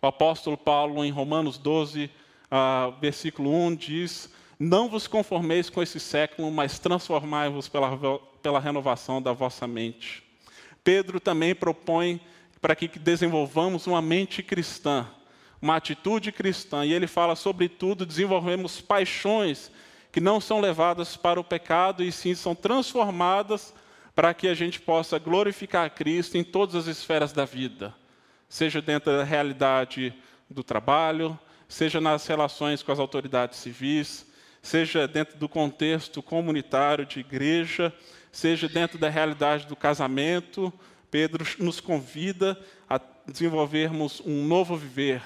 O 0.00 0.06
apóstolo 0.06 0.56
Paulo, 0.56 1.04
em 1.04 1.10
Romanos 1.10 1.58
12, 1.58 2.10
uh, 2.50 2.92
versículo 3.00 3.50
1, 3.50 3.74
diz: 3.74 4.31
Não 4.64 4.88
vos 4.88 5.08
conformeis 5.08 5.68
com 5.68 5.82
esse 5.82 5.98
século, 5.98 6.48
mas 6.48 6.78
transformai-vos 6.78 7.68
pela, 7.68 7.98
pela 8.40 8.60
renovação 8.60 9.20
da 9.20 9.32
vossa 9.32 9.66
mente. 9.66 10.22
Pedro 10.84 11.18
também 11.18 11.52
propõe 11.52 12.20
para 12.60 12.76
que 12.76 12.86
desenvolvamos 12.86 13.88
uma 13.88 14.00
mente 14.00 14.40
cristã, 14.40 15.08
uma 15.60 15.74
atitude 15.74 16.30
cristã, 16.30 16.86
e 16.86 16.92
ele 16.92 17.08
fala, 17.08 17.34
sobretudo, 17.34 18.06
desenvolvemos 18.06 18.80
paixões 18.80 19.68
que 20.12 20.20
não 20.20 20.40
são 20.40 20.60
levadas 20.60 21.16
para 21.16 21.40
o 21.40 21.44
pecado 21.44 22.04
e 22.04 22.12
sim 22.12 22.36
são 22.36 22.54
transformadas 22.54 23.74
para 24.14 24.32
que 24.32 24.46
a 24.46 24.54
gente 24.54 24.80
possa 24.80 25.18
glorificar 25.18 25.86
a 25.86 25.90
Cristo 25.90 26.38
em 26.38 26.44
todas 26.44 26.76
as 26.76 26.86
esferas 26.86 27.32
da 27.32 27.44
vida, 27.44 27.92
seja 28.48 28.80
dentro 28.80 29.10
da 29.10 29.24
realidade 29.24 30.14
do 30.48 30.62
trabalho, 30.62 31.36
seja 31.68 32.00
nas 32.00 32.24
relações 32.28 32.80
com 32.80 32.92
as 32.92 33.00
autoridades 33.00 33.58
civis, 33.58 34.30
seja 34.62 35.08
dentro 35.08 35.36
do 35.36 35.48
contexto 35.48 36.22
comunitário 36.22 37.04
de 37.04 37.20
igreja, 37.20 37.92
seja 38.30 38.68
dentro 38.68 38.96
da 38.96 39.08
realidade 39.08 39.66
do 39.66 39.74
casamento. 39.74 40.72
Pedro 41.10 41.44
nos 41.58 41.80
convida 41.80 42.58
a 42.88 43.00
desenvolvermos 43.26 44.22
um 44.24 44.46
novo 44.46 44.76
viver, 44.76 45.20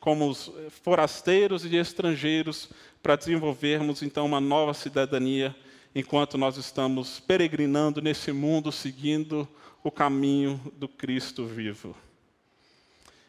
como 0.00 0.28
os 0.28 0.50
forasteiros 0.82 1.64
e 1.64 1.76
estrangeiros, 1.76 2.70
para 3.02 3.14
desenvolvermos 3.14 4.02
então 4.02 4.26
uma 4.26 4.40
nova 4.40 4.74
cidadania 4.74 5.54
enquanto 5.94 6.36
nós 6.36 6.56
estamos 6.56 7.20
peregrinando 7.20 8.00
nesse 8.00 8.32
mundo, 8.32 8.72
seguindo 8.72 9.48
o 9.82 9.90
caminho 9.90 10.60
do 10.76 10.88
Cristo 10.88 11.46
vivo. 11.46 11.94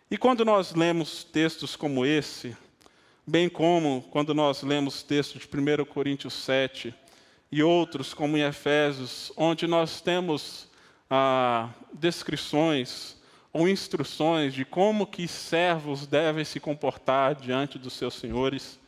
E 0.10 0.18
quando 0.18 0.44
nós 0.44 0.74
lemos 0.74 1.24
textos 1.24 1.76
como 1.76 2.06
esse, 2.06 2.58
bem 3.30 3.48
como 3.48 4.02
quando 4.10 4.34
nós 4.34 4.64
lemos 4.64 5.04
textos 5.04 5.44
de 5.44 5.48
1 5.48 5.86
Coríntios 5.86 6.34
7 6.34 6.94
e 7.52 7.62
outros, 7.62 8.12
como 8.12 8.36
em 8.36 8.42
Efésios, 8.42 9.32
onde 9.38 9.68
nós 9.68 10.02
temos 10.02 10.68
ah, 11.08 11.70
descrições 11.94 13.18
ou 13.54 13.70
instruções 13.70 14.52
de 14.52 14.66
como 14.66 15.06
que 15.06 15.28
servos 15.28 16.08
devem 16.08 16.44
se 16.44 16.60
comportar 16.60 17.36
diante 17.36 17.78
dos 17.78 17.94
seus 17.94 18.16
senhores, 18.16 18.80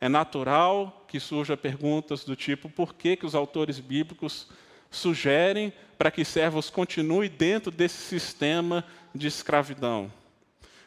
é 0.00 0.08
natural 0.08 1.04
que 1.06 1.20
surjam 1.20 1.56
perguntas 1.56 2.24
do 2.24 2.34
tipo 2.34 2.70
por 2.70 2.94
que, 2.94 3.16
que 3.16 3.26
os 3.26 3.34
autores 3.34 3.80
bíblicos 3.80 4.48
sugerem 4.90 5.70
para 5.98 6.10
que 6.10 6.24
servos 6.24 6.70
continuem 6.70 7.28
dentro 7.28 7.70
desse 7.70 7.98
sistema 7.98 8.82
de 9.14 9.26
escravidão. 9.26 10.10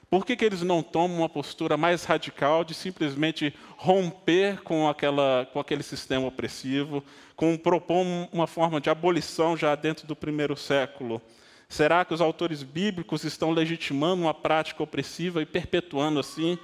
Por 0.09 0.25
que, 0.25 0.37
que 0.37 0.45
eles 0.45 0.61
não 0.61 0.81
tomam 0.81 1.17
uma 1.17 1.27
postura 1.27 1.75
mais 1.75 2.05
radical 2.05 2.63
de 2.63 2.73
simplesmente 2.73 3.53
romper 3.75 4.61
com, 4.61 4.87
aquela, 4.87 5.45
com 5.51 5.59
aquele 5.59 5.83
sistema 5.83 6.27
opressivo, 6.27 7.03
com 7.35 7.57
propor 7.57 8.05
uma 8.31 8.47
forma 8.47 8.79
de 8.79 8.89
abolição 8.89 9.57
já 9.57 9.75
dentro 9.75 10.07
do 10.07 10.15
primeiro 10.15 10.55
século? 10.55 11.21
Será 11.67 12.05
que 12.05 12.13
os 12.13 12.21
autores 12.21 12.63
bíblicos 12.63 13.25
estão 13.25 13.51
legitimando 13.51 14.21
uma 14.21 14.33
prática 14.33 14.81
opressiva 14.81 15.41
e 15.41 15.45
perpetuando 15.45 16.21
assim 16.21 16.57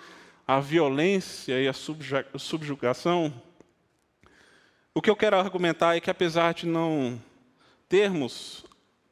a 0.47 0.61
violência 0.61 1.59
e 1.59 1.67
a 1.67 1.73
subjugação? 2.39 3.33
O 4.95 5.01
que 5.01 5.09
eu 5.09 5.15
quero 5.17 5.35
argumentar 5.35 5.97
é 5.97 5.99
que, 5.99 6.09
apesar 6.09 6.53
de 6.53 6.65
não 6.65 7.21
termos 7.89 8.63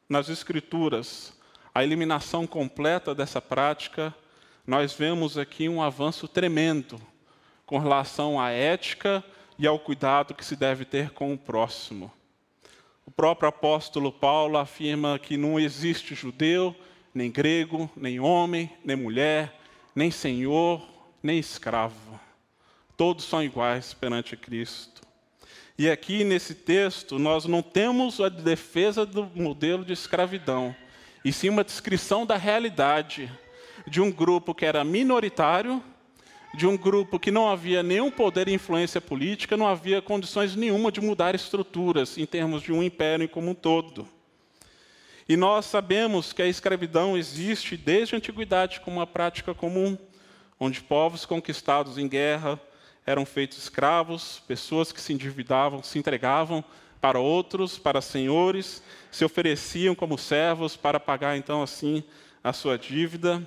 nas 0.08 0.30
Escrituras 0.30 1.38
a 1.74 1.82
eliminação 1.82 2.46
completa 2.46 3.14
dessa 3.14 3.40
prática, 3.40 4.14
nós 4.66 4.92
vemos 4.92 5.36
aqui 5.36 5.68
um 5.68 5.82
avanço 5.82 6.28
tremendo 6.28 7.00
com 7.66 7.78
relação 7.78 8.40
à 8.40 8.50
ética 8.50 9.24
e 9.58 9.66
ao 9.66 9.78
cuidado 9.78 10.34
que 10.34 10.44
se 10.44 10.54
deve 10.54 10.84
ter 10.84 11.10
com 11.10 11.32
o 11.32 11.38
próximo. 11.38 12.12
O 13.04 13.10
próprio 13.10 13.48
apóstolo 13.48 14.12
Paulo 14.12 14.56
afirma 14.56 15.18
que 15.18 15.36
não 15.36 15.58
existe 15.58 16.14
judeu, 16.14 16.76
nem 17.12 17.30
grego, 17.30 17.90
nem 17.96 18.20
homem, 18.20 18.70
nem 18.84 18.94
mulher, 18.96 19.60
nem 19.94 20.12
senhor, 20.12 20.80
nem 21.20 21.40
escravo. 21.40 22.20
Todos 22.96 23.24
são 23.24 23.42
iguais 23.42 23.92
perante 23.92 24.36
Cristo. 24.36 25.02
E 25.76 25.90
aqui 25.90 26.22
nesse 26.22 26.54
texto, 26.54 27.18
nós 27.18 27.46
não 27.46 27.62
temos 27.62 28.20
a 28.20 28.28
defesa 28.28 29.04
do 29.04 29.24
modelo 29.34 29.84
de 29.84 29.92
escravidão, 29.92 30.74
e 31.24 31.32
sim 31.32 31.48
uma 31.48 31.64
descrição 31.64 32.24
da 32.24 32.36
realidade 32.36 33.30
de 33.86 34.00
um 34.00 34.10
grupo 34.10 34.54
que 34.54 34.64
era 34.64 34.84
minoritário, 34.84 35.82
de 36.54 36.66
um 36.66 36.76
grupo 36.76 37.18
que 37.18 37.30
não 37.30 37.48
havia 37.48 37.82
nenhum 37.82 38.10
poder 38.10 38.48
e 38.48 38.52
influência 38.52 39.00
política, 39.00 39.56
não 39.56 39.66
havia 39.66 40.02
condições 40.02 40.54
nenhuma 40.54 40.92
de 40.92 41.00
mudar 41.00 41.34
estruturas 41.34 42.18
em 42.18 42.26
termos 42.26 42.62
de 42.62 42.72
um 42.72 42.82
império 42.82 43.28
como 43.28 43.50
um 43.50 43.54
todo. 43.54 44.06
E 45.28 45.36
nós 45.36 45.66
sabemos 45.66 46.32
que 46.32 46.42
a 46.42 46.46
escravidão 46.46 47.16
existe 47.16 47.76
desde 47.76 48.14
a 48.14 48.18
antiguidade 48.18 48.80
como 48.80 48.98
uma 48.98 49.06
prática 49.06 49.54
comum, 49.54 49.96
onde 50.60 50.82
povos 50.82 51.24
conquistados 51.24 51.96
em 51.96 52.08
guerra 52.08 52.60
eram 53.06 53.24
feitos 53.24 53.58
escravos, 53.58 54.42
pessoas 54.46 54.92
que 54.92 55.00
se 55.00 55.12
endividavam, 55.12 55.82
se 55.82 55.98
entregavam 55.98 56.64
para 57.00 57.18
outros, 57.18 57.78
para 57.78 58.00
senhores, 58.00 58.82
se 59.10 59.24
ofereciam 59.24 59.94
como 59.94 60.16
servos 60.16 60.76
para 60.76 61.00
pagar 61.00 61.36
então 61.36 61.62
assim 61.62 62.04
a 62.44 62.52
sua 62.52 62.78
dívida. 62.78 63.42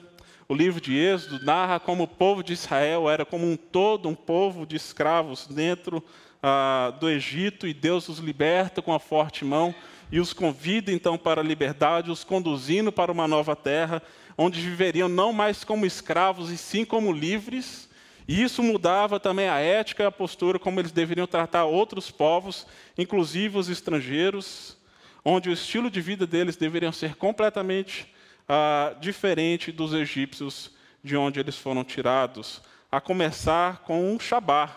O 0.48 0.54
livro 0.54 0.80
de 0.80 0.96
Êxodo 0.96 1.44
narra 1.44 1.80
como 1.80 2.04
o 2.04 2.08
povo 2.08 2.44
de 2.44 2.54
Israel 2.54 3.10
era 3.10 3.25
como 3.25 3.50
um 3.50 3.58
todo 3.58 4.08
um 4.08 4.14
povo 4.14 4.64
de 4.64 4.75
escravos 4.75 5.48
dentro 5.48 6.04
ah, 6.42 6.94
do 7.00 7.10
Egito 7.10 7.66
e 7.68 7.74
Deus 7.74 8.08
os 8.10 8.20
liberta 8.20 8.80
com 8.80 8.94
a 8.94 9.00
forte 9.00 9.44
mão 9.44 9.74
e 10.12 10.20
os 10.20 10.34
convida 10.34 10.92
então 10.92 11.18
para 11.18 11.42
a 11.42 11.44
liberdade, 11.44 12.12
os 12.12 12.24
conduzindo 12.24 12.92
para 12.92 13.12
uma 13.12 13.28
nova 13.28 13.56
terra, 13.56 14.04
onde 14.38 14.62
viveriam 14.62 15.10
não 15.10 15.34
mais 15.34 15.64
como 15.64 15.84
escravos 15.84 16.52
e 16.52 16.58
sim 16.60 16.86
como 16.86 17.12
livres. 17.12 17.90
E 18.28 18.44
isso 18.44 18.62
mudava 18.62 19.20
também 19.20 19.50
a 19.50 19.58
ética 19.58 20.04
e 20.04 20.06
a 20.06 20.12
postura 20.12 20.60
como 20.60 20.80
eles 20.80 20.92
deveriam 20.92 21.25
tratar 21.25 21.66
outros 21.66 22.12
povos, 22.12 22.68
inclusive 22.96 23.58
os 23.58 23.68
estrangeiros, 23.68 24.78
onde 25.24 25.50
o 25.50 25.54
estilo 25.54 25.90
de 25.90 26.02
vida 26.02 26.28
deles 26.28 26.56
deveria 26.56 26.92
ser 26.92 27.16
completamente 27.16 28.14
ah, 28.48 28.96
diferente 29.00 29.72
dos 29.72 29.94
egípcios 29.94 30.72
de 31.04 31.16
onde 31.16 31.40
eles 31.40 31.58
foram 31.58 31.84
tirados, 31.84 32.62
a 32.92 33.00
começar 33.00 33.80
com 33.80 34.12
um 34.14 34.20
Shabat, 34.20 34.74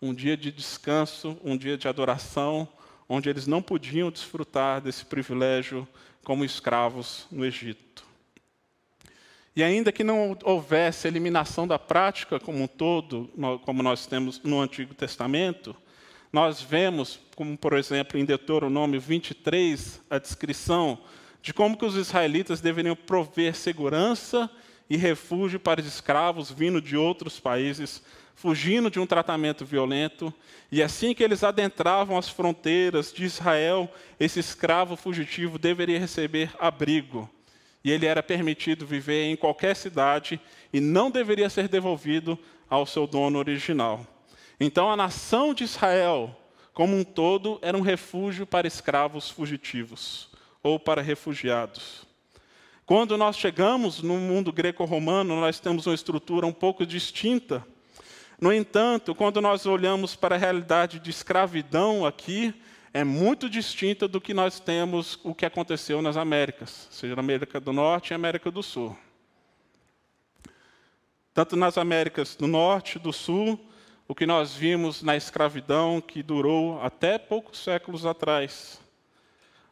um 0.00 0.12
dia 0.14 0.36
de 0.36 0.52
descanso, 0.52 1.36
um 1.42 1.56
dia 1.56 1.76
de 1.76 1.88
adoração, 1.88 2.68
onde 3.08 3.28
eles 3.28 3.46
não 3.46 3.62
podiam 3.62 4.10
desfrutar 4.10 4.80
desse 4.80 5.04
privilégio 5.04 5.86
como 6.22 6.44
escravos 6.44 7.26
no 7.30 7.44
Egito. 7.44 8.04
E 9.56 9.62
ainda 9.62 9.92
que 9.92 10.02
não 10.02 10.36
houvesse 10.42 11.06
eliminação 11.06 11.66
da 11.66 11.78
prática 11.78 12.40
como 12.40 12.62
um 12.62 12.66
todo, 12.66 13.30
como 13.64 13.82
nós 13.82 14.04
temos 14.06 14.42
no 14.42 14.60
Antigo 14.60 14.94
Testamento, 14.94 15.76
nós 16.32 16.60
vemos, 16.60 17.20
como 17.36 17.56
por 17.56 17.74
exemplo 17.74 18.18
em 18.18 18.24
Deuteronômio 18.24 19.00
23, 19.00 20.02
a 20.10 20.18
descrição 20.18 20.98
de 21.44 21.52
como 21.52 21.76
que 21.76 21.84
os 21.84 21.94
israelitas 21.94 22.62
deveriam 22.62 22.96
prover 22.96 23.54
segurança 23.54 24.50
e 24.88 24.96
refúgio 24.96 25.60
para 25.60 25.78
os 25.78 25.86
escravos 25.86 26.50
vindo 26.50 26.80
de 26.80 26.96
outros 26.96 27.38
países, 27.38 28.02
fugindo 28.34 28.90
de 28.90 28.98
um 28.98 29.04
tratamento 29.06 29.62
violento. 29.62 30.32
E 30.72 30.82
assim 30.82 31.12
que 31.12 31.22
eles 31.22 31.44
adentravam 31.44 32.16
as 32.16 32.30
fronteiras 32.30 33.12
de 33.12 33.26
Israel, 33.26 33.92
esse 34.18 34.40
escravo 34.40 34.96
fugitivo 34.96 35.58
deveria 35.58 36.00
receber 36.00 36.50
abrigo. 36.58 37.28
E 37.84 37.90
ele 37.90 38.06
era 38.06 38.22
permitido 38.22 38.86
viver 38.86 39.24
em 39.24 39.36
qualquer 39.36 39.76
cidade 39.76 40.40
e 40.72 40.80
não 40.80 41.10
deveria 41.10 41.50
ser 41.50 41.68
devolvido 41.68 42.38
ao 42.70 42.86
seu 42.86 43.06
dono 43.06 43.38
original. 43.38 44.06
Então 44.58 44.90
a 44.90 44.96
nação 44.96 45.52
de 45.52 45.64
Israel, 45.64 46.34
como 46.72 46.96
um 46.96 47.04
todo, 47.04 47.58
era 47.60 47.76
um 47.76 47.82
refúgio 47.82 48.46
para 48.46 48.66
escravos 48.66 49.28
fugitivos 49.28 50.32
ou 50.64 50.80
para 50.80 51.02
refugiados. 51.02 52.06
Quando 52.86 53.16
nós 53.18 53.36
chegamos 53.36 54.02
no 54.02 54.16
mundo 54.16 54.50
greco-romano, 54.50 55.38
nós 55.38 55.60
temos 55.60 55.86
uma 55.86 55.94
estrutura 55.94 56.46
um 56.46 56.52
pouco 56.52 56.84
distinta. 56.86 57.64
No 58.40 58.52
entanto, 58.52 59.14
quando 59.14 59.40
nós 59.40 59.66
olhamos 59.66 60.16
para 60.16 60.34
a 60.34 60.38
realidade 60.38 60.98
de 60.98 61.10
escravidão 61.10 62.04
aqui, 62.04 62.54
é 62.94 63.04
muito 63.04 63.48
distinta 63.48 64.08
do 64.08 64.20
que 64.20 64.32
nós 64.32 64.58
temos, 64.58 65.18
o 65.22 65.34
que 65.34 65.44
aconteceu 65.44 66.00
nas 66.00 66.16
Américas, 66.16 66.88
seja 66.90 67.14
na 67.14 67.20
América 67.20 67.60
do 67.60 67.72
Norte 67.72 68.10
e 68.10 68.14
América 68.14 68.50
do 68.50 68.62
Sul. 68.62 68.96
Tanto 71.34 71.56
nas 71.56 71.76
Américas 71.76 72.36
do 72.36 72.46
Norte 72.46 72.96
e 72.96 73.00
do 73.00 73.12
Sul, 73.12 73.58
o 74.06 74.14
que 74.14 74.26
nós 74.26 74.54
vimos 74.54 75.02
na 75.02 75.16
escravidão, 75.16 76.00
que 76.00 76.22
durou 76.22 76.80
até 76.80 77.18
poucos 77.18 77.58
séculos 77.58 78.06
atrás, 78.06 78.80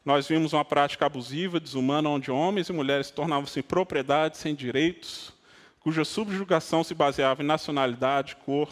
nós 0.05 0.27
vimos 0.27 0.53
uma 0.53 0.65
prática 0.65 1.07
abusiva, 1.07 1.61
desumana, 1.61 2.09
onde 2.09 2.31
homens 2.31 2.69
e 2.69 2.73
mulheres 2.73 3.11
tornavam-se 3.11 3.63
propriedades 3.63 4.41
sem 4.41 4.55
direitos, 4.55 5.33
cuja 5.79 6.05
subjugação 6.05 6.83
se 6.83 6.95
baseava 6.95 7.43
em 7.43 7.47
nacionalidade, 7.47 8.37
cor, 8.37 8.69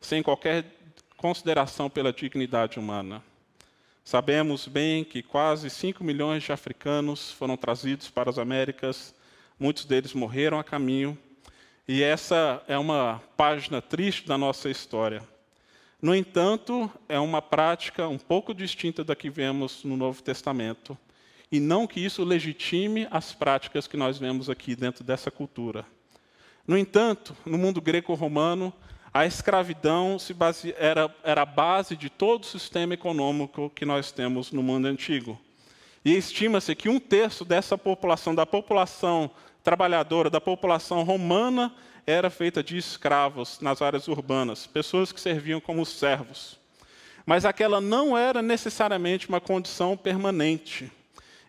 sem 0.00 0.22
qualquer 0.22 0.64
consideração 1.16 1.90
pela 1.90 2.12
dignidade 2.12 2.78
humana. 2.78 3.22
Sabemos 4.04 4.66
bem 4.66 5.04
que 5.04 5.22
quase 5.22 5.70
5 5.70 6.02
milhões 6.02 6.42
de 6.42 6.52
africanos 6.52 7.30
foram 7.30 7.56
trazidos 7.56 8.10
para 8.10 8.30
as 8.30 8.38
Américas, 8.38 9.14
muitos 9.58 9.84
deles 9.84 10.12
morreram 10.12 10.58
a 10.58 10.64
caminho, 10.64 11.16
e 11.86 12.02
essa 12.02 12.62
é 12.66 12.78
uma 12.78 13.22
página 13.36 13.82
triste 13.82 14.26
da 14.26 14.38
nossa 14.38 14.70
história. 14.70 15.22
No 16.02 16.16
entanto, 16.16 16.90
é 17.08 17.20
uma 17.20 17.40
prática 17.40 18.08
um 18.08 18.18
pouco 18.18 18.52
distinta 18.52 19.04
da 19.04 19.14
que 19.14 19.30
vemos 19.30 19.84
no 19.84 19.96
Novo 19.96 20.20
Testamento, 20.20 20.98
e 21.50 21.60
não 21.60 21.86
que 21.86 22.04
isso 22.04 22.24
legitime 22.24 23.06
as 23.08 23.32
práticas 23.32 23.86
que 23.86 23.96
nós 23.96 24.18
vemos 24.18 24.50
aqui 24.50 24.74
dentro 24.74 25.04
dessa 25.04 25.30
cultura. 25.30 25.86
No 26.66 26.76
entanto, 26.76 27.36
no 27.46 27.56
mundo 27.56 27.80
greco-romano, 27.80 28.72
a 29.14 29.26
escravidão 29.26 30.16
base... 30.34 30.74
era, 30.76 31.14
era 31.22 31.42
a 31.42 31.46
base 31.46 31.94
de 31.94 32.10
todo 32.10 32.42
o 32.42 32.46
sistema 32.46 32.94
econômico 32.94 33.70
que 33.70 33.84
nós 33.84 34.10
temos 34.10 34.50
no 34.50 34.62
mundo 34.62 34.86
antigo. 34.86 35.40
E 36.04 36.16
estima-se 36.16 36.74
que 36.74 36.88
um 36.88 36.98
terço 36.98 37.44
dessa 37.44 37.78
população, 37.78 38.34
da 38.34 38.44
população 38.44 39.30
trabalhadora, 39.62 40.28
da 40.28 40.40
população 40.40 41.02
romana, 41.04 41.72
era 42.06 42.28
feita 42.30 42.62
de 42.62 42.76
escravos 42.76 43.60
nas 43.60 43.80
áreas 43.80 44.08
urbanas, 44.08 44.66
pessoas 44.66 45.12
que 45.12 45.20
serviam 45.20 45.60
como 45.60 45.86
servos. 45.86 46.58
Mas 47.24 47.44
aquela 47.44 47.80
não 47.80 48.18
era 48.18 48.42
necessariamente 48.42 49.28
uma 49.28 49.40
condição 49.40 49.96
permanente, 49.96 50.90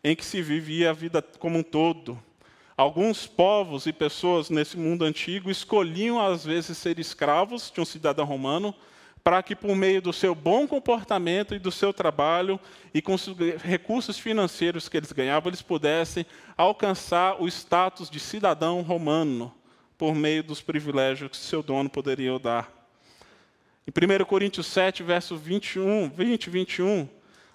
em 0.03 0.15
que 0.15 0.24
se 0.24 0.41
vivia 0.41 0.91
a 0.91 0.93
vida 0.93 1.22
como 1.39 1.60
um 1.60 1.63
todo. 1.63 2.19
Alguns 2.77 3.25
povos 3.25 3.88
e 3.88 3.93
pessoas 3.93 4.50
nesse 4.50 4.77
mundo 4.77 5.05
antigo 5.05 5.50
escolhiam, 5.50 6.19
às 6.19 6.45
vezes, 6.45 6.77
ser 6.77 7.00
escravos 7.00 7.72
de 7.74 7.81
um 7.81 7.86
cidadão 7.86 8.25
romano, 8.25 8.75
para 9.23 9.41
que, 9.41 9.55
por 9.55 9.73
meio 9.75 10.01
do 10.01 10.11
seu 10.11 10.35
bom 10.35 10.67
comportamento 10.67 11.55
e 11.55 11.59
do 11.59 11.71
seu 11.71 11.93
trabalho, 11.93 12.59
e 12.93 13.01
com 13.01 13.13
os 13.13 13.25
recursos 13.63 14.19
financeiros 14.19 14.89
que 14.89 14.97
eles 14.97 15.13
ganhavam, 15.13 15.49
eles 15.49 15.61
pudessem 15.61 16.25
alcançar 16.57 17.41
o 17.41 17.47
status 17.47 18.09
de 18.09 18.19
cidadão 18.19 18.81
romano, 18.81 19.53
por 19.97 20.13
meio 20.13 20.43
dos 20.43 20.61
privilégios 20.61 21.31
que 21.31 21.37
seu 21.37 21.63
dono 21.63 21.89
poderia 21.89 22.37
dar. 22.37 22.69
Em 23.87 23.91
1 23.91 24.25
Coríntios 24.25 24.67
7, 24.67 25.03
verso 25.03 25.37
21, 25.37 26.09
20 26.09 26.45
e 26.45 26.49
21, 26.49 27.09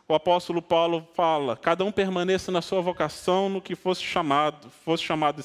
o 0.09 0.15
apóstolo 0.15 0.63
Paulo 0.63 1.07
fala: 1.15 1.55
cada 1.57 1.85
um 1.85 1.93
permaneça 1.93 2.51
na 2.51 2.63
sua 2.63 2.81
vocação 2.81 3.51
no 3.51 3.61
que 3.61 3.75
fosse 3.75 4.03
chamado, 4.03 4.71
fosse 4.85 5.03
chamado, 5.03 5.45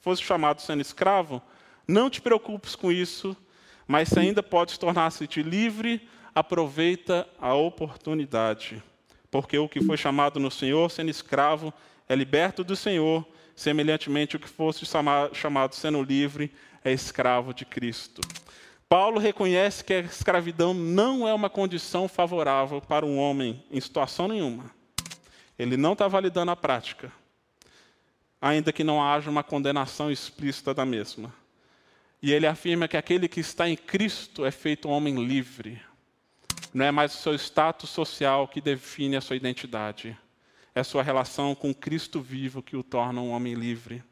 fosse 0.00 0.22
chamado 0.22 0.60
sendo 0.60 0.80
escravo, 0.80 1.40
não 1.86 2.10
te 2.10 2.20
preocupes 2.20 2.74
com 2.74 2.90
isso, 2.90 3.36
mas 3.86 4.08
se 4.08 4.18
ainda 4.18 4.42
podes 4.42 4.78
tornar-se 4.78 5.26
livre, 5.42 6.08
aproveita 6.34 7.28
a 7.40 7.54
oportunidade. 7.54 8.82
Porque 9.30 9.58
o 9.58 9.68
que 9.68 9.82
foi 9.82 9.96
chamado 9.96 10.38
no 10.38 10.50
Senhor 10.50 10.90
sendo 10.90 11.10
escravo 11.10 11.72
é 12.08 12.14
liberto 12.14 12.62
do 12.62 12.76
Senhor, 12.76 13.26
semelhantemente 13.56 14.36
o 14.36 14.40
que 14.40 14.48
fosse 14.48 14.84
chamado 15.32 15.74
sendo 15.74 16.02
livre 16.02 16.52
é 16.84 16.92
escravo 16.92 17.54
de 17.54 17.64
Cristo. 17.64 18.20
Paulo 18.88 19.18
reconhece 19.18 19.82
que 19.82 19.94
a 19.94 20.00
escravidão 20.00 20.74
não 20.74 21.26
é 21.26 21.32
uma 21.32 21.48
condição 21.48 22.06
favorável 22.08 22.80
para 22.80 23.06
um 23.06 23.18
homem 23.18 23.64
em 23.70 23.80
situação 23.80 24.28
nenhuma. 24.28 24.70
Ele 25.58 25.78
não 25.78 25.94
está 25.94 26.06
validando 26.08 26.50
a 26.50 26.56
prática, 26.56 27.10
ainda 28.38 28.72
que 28.72 28.84
não 28.84 29.02
haja 29.02 29.30
uma 29.30 29.42
condenação 29.42 30.10
explícita 30.10 30.74
da 30.74 30.84
mesma. 30.84 31.32
E 32.22 32.32
ele 32.32 32.46
afirma 32.46 32.86
que 32.86 32.96
aquele 32.96 33.26
que 33.26 33.40
está 33.40 33.68
em 33.68 33.76
Cristo 33.76 34.44
é 34.46 34.52
feito 34.52 34.88
um 34.88 34.92
homem 34.92 35.24
livre. 35.24 35.82
Não 36.72 36.84
é 36.84 36.90
mais 36.92 37.14
o 37.14 37.18
seu 37.18 37.34
status 37.34 37.90
social 37.90 38.46
que 38.46 38.60
define 38.60 39.16
a 39.16 39.20
sua 39.20 39.36
identidade, 39.36 40.16
é 40.74 40.80
a 40.80 40.84
sua 40.84 41.02
relação 41.02 41.54
com 41.54 41.74
Cristo 41.74 42.20
vivo 42.20 42.62
que 42.62 42.76
o 42.76 42.82
torna 42.82 43.20
um 43.20 43.30
homem 43.30 43.54
livre. 43.54 44.02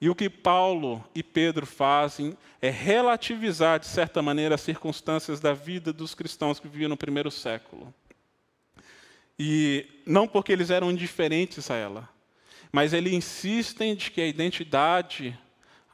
E 0.00 0.10
o 0.10 0.14
que 0.14 0.28
Paulo 0.28 1.02
e 1.14 1.22
Pedro 1.22 1.64
fazem 1.64 2.36
é 2.60 2.68
relativizar, 2.68 3.78
de 3.78 3.86
certa 3.86 4.20
maneira, 4.20 4.56
as 4.56 4.60
circunstâncias 4.60 5.40
da 5.40 5.54
vida 5.54 5.92
dos 5.92 6.14
cristãos 6.14 6.60
que 6.60 6.68
viviam 6.68 6.88
no 6.88 6.96
primeiro 6.96 7.30
século. 7.30 7.94
E 9.38 9.86
não 10.04 10.28
porque 10.28 10.52
eles 10.52 10.68
eram 10.68 10.90
indiferentes 10.90 11.70
a 11.70 11.76
ela, 11.76 12.08
mas 12.70 12.92
eles 12.92 13.12
insistem 13.12 13.94
de 13.94 14.10
que 14.10 14.20
a 14.20 14.26
identidade, 14.26 15.38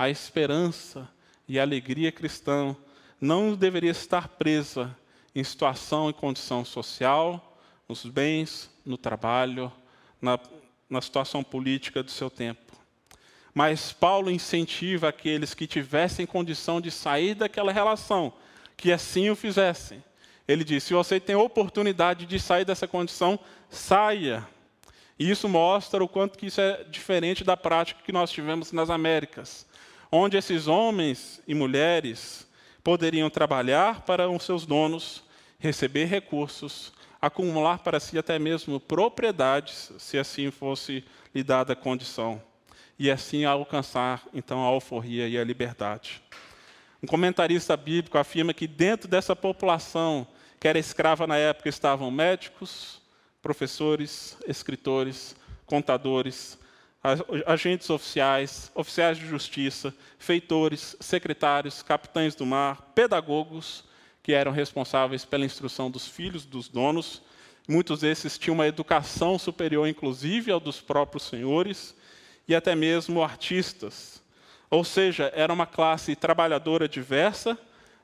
a 0.00 0.09
esperança 0.09 1.07
e 1.47 1.59
a 1.59 1.62
alegria 1.62 2.11
cristã 2.11 2.75
não 3.21 3.54
deveria 3.54 3.91
estar 3.91 4.28
presa 4.28 4.97
em 5.34 5.45
situação 5.45 6.08
e 6.08 6.15
condição 6.15 6.65
social, 6.65 7.60
nos 7.86 8.06
bens, 8.06 8.71
no 8.82 8.97
trabalho, 8.97 9.71
na, 10.19 10.41
na 10.89 11.02
situação 11.02 11.45
política 11.45 12.02
do 12.02 12.10
seu 12.10 12.30
tempo. 12.30 12.73
Mas 13.52 13.93
Paulo 13.93 14.30
incentiva 14.30 15.10
aqueles 15.10 15.52
que 15.52 15.67
tivessem 15.67 16.25
condição 16.25 16.80
de 16.80 16.91
sair 16.91 17.34
daquela 17.34 17.71
relação, 17.71 18.32
que 18.78 18.91
assim 18.91 19.28
o 19.28 19.36
fizessem. 19.36 20.02
Ele 20.49 20.65
diz: 20.65 20.82
se 20.84 20.95
você 20.95 21.21
tem 21.21 21.36
oportunidade 21.36 22.25
de 22.25 22.41
sair 22.41 22.65
dessa 22.65 22.89
condição, 22.89 23.39
saia. 23.69 24.49
E 25.19 25.30
isso 25.30 25.47
mostra 25.47 26.02
o 26.02 26.08
quanto 26.08 26.39
que 26.39 26.47
isso 26.47 26.63
é 26.63 26.84
diferente 26.84 27.45
da 27.45 27.54
prática 27.54 28.00
que 28.02 28.13
nós 28.13 28.30
tivemos 28.30 28.73
nas 28.73 28.89
Américas, 28.89 29.69
onde 30.10 30.36
esses 30.36 30.66
homens 30.66 31.40
e 31.46 31.54
mulheres 31.54 32.49
poderiam 32.82 33.30
trabalhar 33.30 34.02
para 34.02 34.28
os 34.28 34.42
seus 34.42 34.66
donos, 34.66 35.23
receber 35.58 36.06
recursos, 36.06 36.92
acumular 37.20 37.78
para 37.80 38.00
si 38.00 38.18
até 38.18 38.38
mesmo 38.38 38.80
propriedades, 38.80 39.92
se 39.99 40.18
assim 40.18 40.50
fosse 40.50 41.04
lhe 41.34 41.42
dada 41.42 41.75
a 41.75 41.76
condição 41.76 42.42
e 42.99 43.10
assim 43.10 43.44
alcançar 43.44 44.26
então 44.34 44.62
a 44.62 44.66
alforria 44.66 45.28
e 45.28 45.38
a 45.38 45.44
liberdade. 45.44 46.23
Um 47.02 47.06
comentarista 47.06 47.76
bíblico 47.76 48.18
afirma 48.18 48.52
que 48.52 48.66
dentro 48.66 49.08
dessa 49.08 49.34
população 49.34 50.26
que 50.58 50.68
era 50.68 50.78
escrava 50.78 51.26
na 51.26 51.38
época 51.38 51.70
estavam 51.70 52.10
médicos, 52.10 53.00
professores, 53.40 54.36
escritores, 54.46 55.34
contadores, 55.64 56.58
agentes 57.47 57.89
oficiais, 57.89 58.71
oficiais 58.75 59.17
de 59.17 59.26
justiça, 59.26 59.95
feitores, 60.19 60.97
secretários, 61.00 61.82
capitães 61.82 62.34
do 62.34 62.45
mar, 62.45 62.93
pedagogos, 62.95 63.84
que 64.23 64.32
eram 64.32 64.52
responsáveis 64.52 65.25
pela 65.25 65.47
instrução 65.47 65.91
dos 65.91 66.06
filhos 66.06 66.45
dos 66.45 66.69
donos. 66.69 67.23
Muitos 67.67 68.00
desses 68.00 68.36
tinham 68.36 68.54
uma 68.54 68.67
educação 68.67 69.39
superior, 69.39 69.89
inclusive 69.89 70.52
ao 70.52 70.60
dos 70.60 70.80
próprios 70.80 71.25
senhores, 71.25 71.95
e 72.47 72.54
até 72.54 72.75
mesmo 72.75 73.23
artistas. 73.23 74.23
Ou 74.69 74.84
seja, 74.84 75.32
era 75.34 75.52
uma 75.52 75.67
classe 75.67 76.15
trabalhadora 76.15 76.89
diversa, 76.89 77.58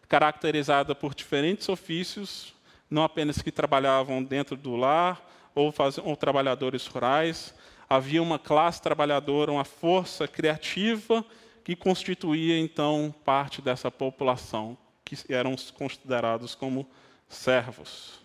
caracterizada 0.08 0.94
por 0.94 1.14
diferentes 1.14 1.68
ofícios, 1.68 2.54
não 2.90 3.02
apenas 3.02 3.42
que 3.42 3.52
trabalhavam 3.52 4.22
dentro 4.22 4.56
do 4.56 4.76
lar 4.76 5.20
ou, 5.54 5.70
faziam, 5.72 6.06
ou 6.06 6.16
trabalhadores 6.16 6.86
rurais. 6.86 7.54
Havia 7.88 8.22
uma 8.22 8.38
classe 8.38 8.82
trabalhadora, 8.82 9.52
uma 9.52 9.64
força 9.64 10.26
criativa 10.26 11.24
que 11.62 11.76
constituía 11.76 12.58
então 12.58 13.14
parte 13.24 13.60
dessa 13.60 13.90
população, 13.90 14.76
que 15.04 15.16
eram 15.28 15.54
considerados 15.74 16.54
como 16.54 16.88
servos. 17.28 18.20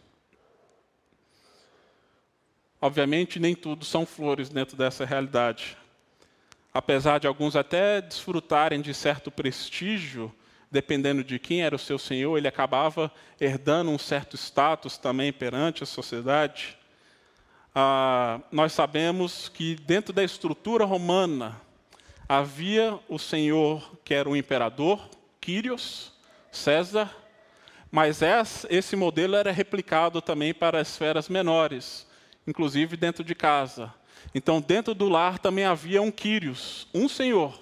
Obviamente, 2.80 3.40
nem 3.40 3.56
tudo 3.56 3.86
são 3.86 4.06
flores 4.06 4.50
dentro 4.50 4.76
dessa 4.76 5.06
realidade 5.06 5.78
apesar 6.74 7.20
de 7.20 7.28
alguns 7.28 7.56
até 7.56 8.02
desfrutarem 8.02 8.82
de 8.82 8.94
certo 8.94 9.30
prestígio, 9.30 10.34
dependendo 10.70 11.24
de 11.24 11.38
quem 11.38 11.64
era 11.64 11.76
o 11.76 11.80
seu 11.80 12.00
senhor, 12.00 12.38
ele 12.38 12.48
acabava 12.48 13.12
herdando 13.40 13.92
um 13.92 13.98
certo 13.98 14.38
status 14.38 14.98
também 14.98 15.34
perante 15.34 15.84
a 15.84 15.86
sociedade. 15.86 16.78
Ah, 17.74 18.42
nós 18.52 18.74
sabemos 18.74 19.48
que 19.48 19.76
dentro 19.76 20.12
da 20.12 20.22
estrutura 20.22 20.84
romana 20.84 21.62
havia 22.28 23.00
o 23.08 23.18
senhor 23.18 23.98
que 24.04 24.14
era 24.14 24.30
o 24.30 24.36
imperador, 24.36 25.10
Quírios, 25.40 26.12
César, 26.52 27.10
mas 27.90 28.20
esse 28.70 28.96
modelo 28.98 29.36
era 29.36 29.52
replicado 29.54 30.22
também 30.22 30.54
para 30.54 30.82
esferas 30.82 31.30
menores, 31.30 32.06
inclusive 32.46 32.98
dentro 32.98 33.24
de 33.24 33.34
casa. 33.34 33.94
Então, 34.36 34.60
dentro 34.60 34.94
do 34.94 35.08
lar 35.08 35.40
também 35.40 35.64
havia 35.64 36.02
um 36.02 36.12
Quírios, 36.12 36.88
um 36.94 37.08
senhor, 37.08 37.58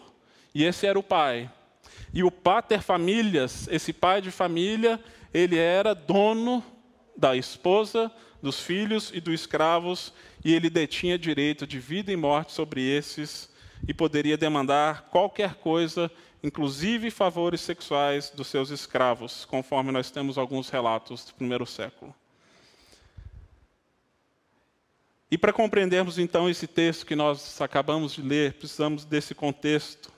e 0.55 0.63
esse 0.63 0.87
era 0.87 0.97
o 0.97 1.03
pai. 1.03 1.51
E 2.11 2.23
o 2.23 2.31
pater 2.31 2.81
famílias, 2.81 3.67
esse 3.71 3.93
pai 3.93 4.21
de 4.21 4.31
família, 4.31 4.99
ele 5.31 5.57
era 5.57 5.93
dono 5.93 6.63
da 7.15 7.35
esposa, 7.35 8.11
dos 8.41 8.59
filhos 8.59 9.11
e 9.13 9.19
dos 9.19 9.33
escravos, 9.33 10.13
e 10.43 10.53
ele 10.53 10.69
detinha 10.69 11.17
direito 11.17 11.67
de 11.67 11.79
vida 11.79 12.11
e 12.11 12.15
morte 12.15 12.51
sobre 12.51 12.81
esses, 12.81 13.49
e 13.87 13.93
poderia 13.93 14.37
demandar 14.37 15.03
qualquer 15.09 15.55
coisa, 15.55 16.11
inclusive 16.43 17.11
favores 17.11 17.61
sexuais 17.61 18.29
dos 18.29 18.47
seus 18.47 18.69
escravos, 18.69 19.45
conforme 19.45 19.91
nós 19.91 20.11
temos 20.11 20.37
alguns 20.37 20.69
relatos 20.69 21.25
do 21.25 21.33
primeiro 21.33 21.65
século. 21.65 22.13
E 25.31 25.37
para 25.37 25.53
compreendermos 25.53 26.17
então 26.17 26.49
esse 26.49 26.65
texto 26.65 27.05
que 27.05 27.15
nós 27.15 27.61
acabamos 27.61 28.13
de 28.13 28.21
ler, 28.21 28.53
precisamos 28.53 29.05
desse 29.05 29.35
contexto 29.35 30.11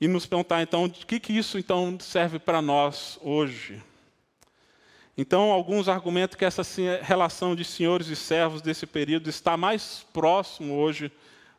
e 0.00 0.08
nos 0.08 0.26
perguntar 0.26 0.62
então 0.62 0.84
o 0.84 0.90
que, 0.90 1.20
que 1.20 1.32
isso 1.32 1.58
então 1.58 1.98
serve 2.00 2.38
para 2.38 2.62
nós 2.62 3.18
hoje. 3.20 3.82
Então, 5.18 5.50
alguns 5.50 5.88
argumentam 5.88 6.38
que 6.38 6.44
essa 6.44 6.62
relação 7.02 7.56
de 7.56 7.64
senhores 7.64 8.08
e 8.08 8.16
servos 8.16 8.60
desse 8.60 8.86
período 8.86 9.30
está 9.30 9.56
mais 9.56 10.06
próximo 10.12 10.74
hoje 10.74 11.10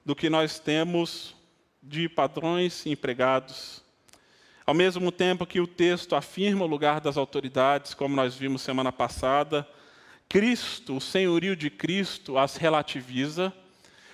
do 0.06 0.16
que 0.16 0.30
nós 0.30 0.60
temos 0.60 1.36
de 1.82 2.08
padrões 2.08 2.86
e 2.86 2.92
empregados. 2.92 3.82
Ao 4.66 4.74
mesmo 4.74 5.12
tempo 5.12 5.46
que 5.46 5.60
o 5.60 5.66
texto 5.66 6.16
afirma 6.16 6.66
o 6.66 6.68
lugar 6.68 7.02
das 7.02 7.18
autoridades, 7.18 7.94
como 7.94 8.16
nós 8.16 8.36
vimos 8.36 8.62
semana 8.62 8.92
passada, 8.92 9.68
Cristo, 10.30 10.98
o 10.98 11.02
senhorio 11.02 11.56
de 11.56 11.70
Cristo, 11.70 12.38
as 12.38 12.58
relativiza. 12.58 13.52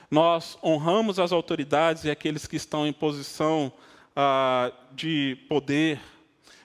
Nós 0.10 0.58
honramos 0.64 1.20
as 1.20 1.32
autoridades 1.32 2.06
e 2.06 2.12
aqueles 2.12 2.46
que 2.46 2.56
estão 2.56 2.86
em 2.86 2.94
posição 2.94 3.74
ah, 4.16 4.72
de 4.92 5.38
poder. 5.50 6.00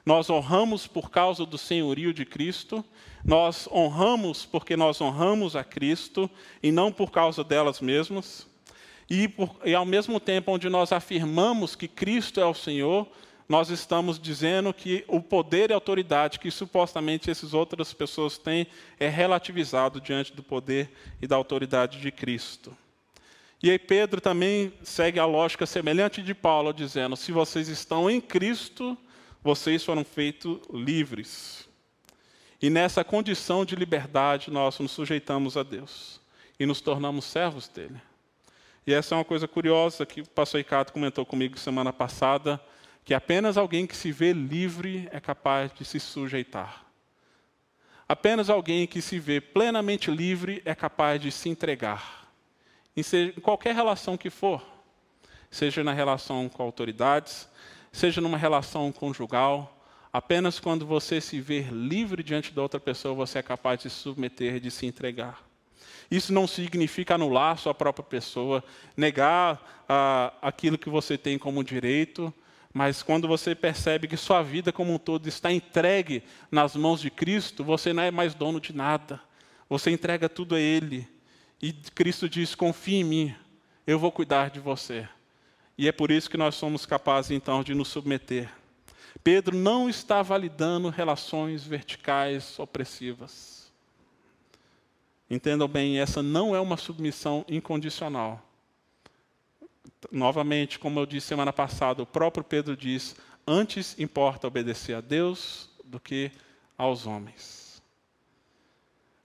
Nós 0.08 0.30
honramos 0.30 0.86
por 0.86 1.10
causa 1.10 1.44
do 1.44 1.58
senhorio 1.58 2.14
de 2.14 2.24
Cristo. 2.24 2.82
Nós 3.22 3.68
honramos 3.70 4.46
porque 4.46 4.74
nós 4.74 4.98
honramos 5.02 5.54
a 5.54 5.62
Cristo 5.62 6.30
e 6.62 6.72
não 6.72 6.90
por 6.90 7.10
causa 7.10 7.44
delas 7.44 7.78
mesmas. 7.82 8.46
E, 9.10 9.28
por, 9.28 9.54
e 9.66 9.74
ao 9.74 9.84
mesmo 9.84 10.18
tempo 10.18 10.50
onde 10.50 10.70
nós 10.70 10.92
afirmamos 10.92 11.76
que 11.76 11.86
Cristo 11.86 12.40
é 12.40 12.46
o 12.46 12.54
Senhor, 12.54 13.06
nós 13.46 13.68
estamos 13.68 14.18
dizendo 14.18 14.72
que 14.72 15.04
o 15.08 15.20
poder 15.20 15.68
e 15.68 15.74
autoridade 15.74 16.38
que 16.38 16.50
supostamente 16.50 17.30
essas 17.30 17.52
outras 17.52 17.92
pessoas 17.92 18.38
têm 18.38 18.66
é 18.98 19.10
relativizado 19.10 20.00
diante 20.00 20.32
do 20.32 20.42
poder 20.42 20.90
e 21.20 21.26
da 21.26 21.36
autoridade 21.36 22.00
de 22.00 22.10
Cristo. 22.10 22.74
E 23.62 23.70
aí 23.70 23.78
Pedro 23.78 24.22
também 24.22 24.72
segue 24.82 25.20
a 25.20 25.26
lógica 25.26 25.66
semelhante 25.66 26.22
de 26.22 26.32
Paulo, 26.32 26.72
dizendo: 26.72 27.14
se 27.14 27.30
vocês 27.30 27.68
estão 27.68 28.08
em 28.08 28.22
Cristo, 28.22 28.96
vocês 29.42 29.84
foram 29.84 30.04
feitos 30.04 30.58
livres. 30.72 31.68
E 32.60 32.68
nessa 32.68 33.04
condição 33.04 33.64
de 33.64 33.76
liberdade 33.76 34.50
nós 34.50 34.78
nos 34.78 34.90
sujeitamos 34.90 35.56
a 35.56 35.62
Deus 35.62 36.20
e 36.58 36.66
nos 36.66 36.80
tornamos 36.80 37.24
servos 37.24 37.68
dele. 37.68 38.00
E 38.86 38.92
essa 38.92 39.14
é 39.14 39.18
uma 39.18 39.24
coisa 39.24 39.46
curiosa 39.46 40.04
que 40.06 40.22
o 40.22 40.28
pastor 40.28 40.58
Ricardo 40.58 40.92
comentou 40.92 41.24
comigo 41.24 41.58
semana 41.58 41.92
passada, 41.92 42.60
que 43.04 43.14
apenas 43.14 43.56
alguém 43.56 43.86
que 43.86 43.96
se 43.96 44.10
vê 44.10 44.32
livre 44.32 45.08
é 45.12 45.20
capaz 45.20 45.72
de 45.72 45.84
se 45.84 46.00
sujeitar. 46.00 46.84
Apenas 48.08 48.48
alguém 48.48 48.86
que 48.86 49.02
se 49.02 49.18
vê 49.18 49.40
plenamente 49.40 50.10
livre 50.10 50.62
é 50.64 50.74
capaz 50.74 51.20
de 51.20 51.30
se 51.30 51.48
entregar. 51.50 52.32
Em 52.96 53.02
qualquer 53.42 53.74
relação 53.74 54.16
que 54.16 54.30
for, 54.30 54.66
seja 55.50 55.84
na 55.84 55.92
relação 55.92 56.48
com 56.48 56.62
autoridades, 56.62 57.48
seja 57.98 58.20
numa 58.20 58.38
relação 58.38 58.92
conjugal, 58.92 59.84
apenas 60.12 60.60
quando 60.60 60.86
você 60.86 61.20
se 61.20 61.40
vê 61.40 61.62
livre 61.62 62.22
diante 62.22 62.52
da 62.52 62.62
outra 62.62 62.78
pessoa, 62.78 63.12
você 63.12 63.40
é 63.40 63.42
capaz 63.42 63.80
de 63.80 63.90
se 63.90 63.96
submeter, 63.96 64.60
de 64.60 64.70
se 64.70 64.86
entregar. 64.86 65.42
Isso 66.08 66.32
não 66.32 66.46
significa 66.46 67.16
anular 67.16 67.58
sua 67.58 67.74
própria 67.74 68.04
pessoa, 68.04 68.62
negar 68.96 69.84
ah, 69.88 70.32
aquilo 70.40 70.78
que 70.78 70.88
você 70.88 71.18
tem 71.18 71.36
como 71.36 71.64
direito, 71.64 72.32
mas 72.72 73.02
quando 73.02 73.26
você 73.26 73.52
percebe 73.52 74.06
que 74.06 74.16
sua 74.16 74.42
vida 74.42 74.72
como 74.72 74.94
um 74.94 74.98
todo 74.98 75.28
está 75.28 75.50
entregue 75.50 76.22
nas 76.52 76.76
mãos 76.76 77.00
de 77.00 77.10
Cristo, 77.10 77.64
você 77.64 77.92
não 77.92 78.04
é 78.04 78.12
mais 78.12 78.32
dono 78.32 78.60
de 78.60 78.72
nada. 78.72 79.20
Você 79.68 79.90
entrega 79.90 80.28
tudo 80.28 80.54
a 80.54 80.60
Ele. 80.60 81.08
E 81.60 81.72
Cristo 81.72 82.28
diz: 82.28 82.54
confie 82.54 83.00
em 83.00 83.04
mim, 83.04 83.34
eu 83.84 83.98
vou 83.98 84.12
cuidar 84.12 84.50
de 84.50 84.60
você. 84.60 85.08
E 85.78 85.86
é 85.86 85.92
por 85.92 86.10
isso 86.10 86.28
que 86.28 86.36
nós 86.36 86.56
somos 86.56 86.84
capazes 86.84 87.30
então 87.30 87.62
de 87.62 87.72
nos 87.72 87.86
submeter. 87.86 88.52
Pedro 89.22 89.56
não 89.56 89.88
está 89.88 90.22
validando 90.22 90.88
relações 90.88 91.64
verticais 91.64 92.58
opressivas. 92.58 93.72
Entendam 95.30 95.68
bem, 95.68 96.00
essa 96.00 96.20
não 96.20 96.56
é 96.56 96.60
uma 96.60 96.76
submissão 96.76 97.44
incondicional. 97.48 98.44
Novamente, 100.10 100.80
como 100.80 100.98
eu 100.98 101.06
disse 101.06 101.28
semana 101.28 101.52
passada, 101.52 102.02
o 102.02 102.06
próprio 102.06 102.42
Pedro 102.42 102.76
diz: 102.76 103.14
antes 103.46 103.96
importa 104.00 104.48
obedecer 104.48 104.94
a 104.94 105.00
Deus 105.00 105.70
do 105.84 106.00
que 106.00 106.32
aos 106.76 107.06
homens. 107.06 107.80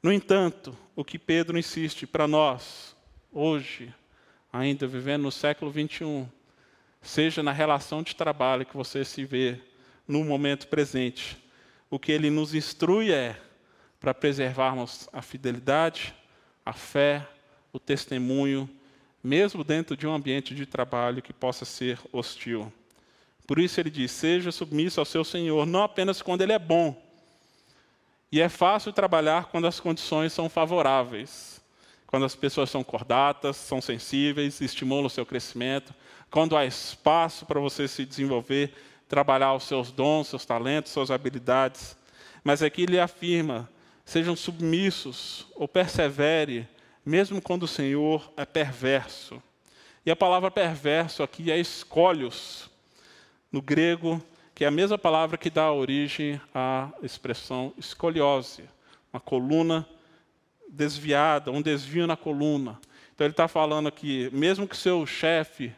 No 0.03 0.11
entanto, 0.11 0.77
o 0.95 1.03
que 1.03 1.17
Pedro 1.17 1.57
insiste 1.57 2.05
para 2.05 2.27
nós, 2.27 2.95
hoje, 3.31 3.93
ainda 4.51 4.85
vivendo 4.85 5.23
no 5.23 5.31
século 5.31 5.71
21, 5.71 6.27
seja 7.03 7.43
na 7.43 7.51
relação 7.51 8.01
de 8.01 8.15
trabalho 8.15 8.65
que 8.65 8.75
você 8.75 9.05
se 9.05 9.25
vê 9.25 9.59
no 10.07 10.23
momento 10.23 10.67
presente, 10.67 11.37
o 11.89 11.99
que 11.99 12.11
ele 12.11 12.29
nos 12.29 12.55
instrui 12.55 13.11
é 13.11 13.39
para 13.99 14.13
preservarmos 14.13 15.07
a 15.13 15.21
fidelidade, 15.21 16.15
a 16.65 16.73
fé, 16.73 17.27
o 17.71 17.79
testemunho 17.79 18.69
mesmo 19.23 19.63
dentro 19.63 19.95
de 19.95 20.05
um 20.05 20.13
ambiente 20.13 20.53
de 20.53 20.65
trabalho 20.65 21.21
que 21.21 21.31
possa 21.31 21.63
ser 21.63 21.97
hostil. 22.11 22.71
Por 23.47 23.57
isso 23.57 23.79
ele 23.79 23.89
diz: 23.89 24.11
seja 24.11 24.51
submisso 24.51 24.99
ao 24.99 25.05
seu 25.05 25.23
Senhor, 25.23 25.65
não 25.65 25.83
apenas 25.83 26.21
quando 26.21 26.41
ele 26.41 26.51
é 26.51 26.59
bom. 26.59 27.01
E 28.31 28.41
é 28.41 28.49
fácil 28.49 28.91
trabalhar 28.91 29.45
quando 29.45 29.67
as 29.67 29.79
condições 29.79 30.33
são 30.33 30.49
favoráveis, 30.49 31.61
quando 32.07 32.25
as 32.25 32.35
pessoas 32.35 32.69
são 32.69 32.83
cordatas, 32.83 33.55
são 33.55 33.79
sensíveis, 33.79 34.59
estimulam 34.59 35.05
o 35.05 35.09
seu 35.09 35.25
crescimento, 35.25 35.93
quando 36.33 36.57
há 36.57 36.65
espaço 36.65 37.45
para 37.45 37.59
você 37.59 37.87
se 37.87 38.03
desenvolver, 38.07 38.73
trabalhar 39.07 39.53
os 39.53 39.65
seus 39.65 39.91
dons, 39.91 40.29
seus 40.29 40.43
talentos, 40.43 40.91
suas 40.91 41.11
habilidades. 41.11 41.95
Mas 42.43 42.63
aqui 42.63 42.81
ele 42.81 42.99
afirma: 42.99 43.69
sejam 44.03 44.35
submissos 44.35 45.45
ou 45.53 45.67
persevere 45.67 46.67
mesmo 47.05 47.39
quando 47.39 47.63
o 47.63 47.67
Senhor 47.67 48.33
é 48.35 48.45
perverso. 48.45 49.43
E 50.03 50.09
a 50.09 50.15
palavra 50.15 50.49
perverso 50.49 51.21
aqui 51.21 51.51
é 51.51 51.59
escolhos, 51.59 52.67
no 53.51 53.61
grego, 53.61 54.19
que 54.55 54.65
é 54.65 54.67
a 54.67 54.71
mesma 54.71 54.97
palavra 54.97 55.37
que 55.37 55.51
dá 55.51 55.71
origem 55.71 56.41
à 56.51 56.89
expressão 57.03 57.71
escoliose, 57.77 58.63
uma 59.13 59.19
coluna 59.19 59.87
desviada, 60.67 61.51
um 61.51 61.61
desvio 61.61 62.07
na 62.07 62.17
coluna. 62.17 62.79
Então 63.13 63.23
ele 63.23 63.33
está 63.33 63.47
falando 63.47 63.87
aqui, 63.87 64.31
mesmo 64.33 64.67
que 64.67 64.75
seu 64.75 65.05
chefe, 65.05 65.71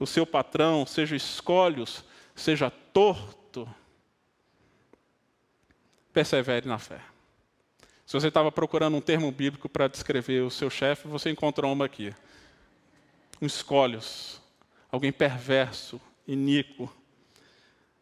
o 0.00 0.06
seu 0.06 0.26
patrão, 0.26 0.86
seja 0.86 1.14
escolhos, 1.14 2.02
seja 2.34 2.70
torto, 2.70 3.68
persevere 6.10 6.66
na 6.66 6.78
fé. 6.78 7.02
Se 8.06 8.14
você 8.14 8.28
estava 8.28 8.50
procurando 8.50 8.96
um 8.96 9.00
termo 9.00 9.30
bíblico 9.30 9.68
para 9.68 9.86
descrever 9.86 10.40
o 10.40 10.50
seu 10.50 10.70
chefe, 10.70 11.06
você 11.06 11.30
encontrou 11.30 11.70
uma 11.70 11.84
aqui. 11.84 12.12
Um 13.40 13.46
escolhos, 13.46 14.40
alguém 14.90 15.12
perverso, 15.12 16.00
iníquo. 16.26 16.90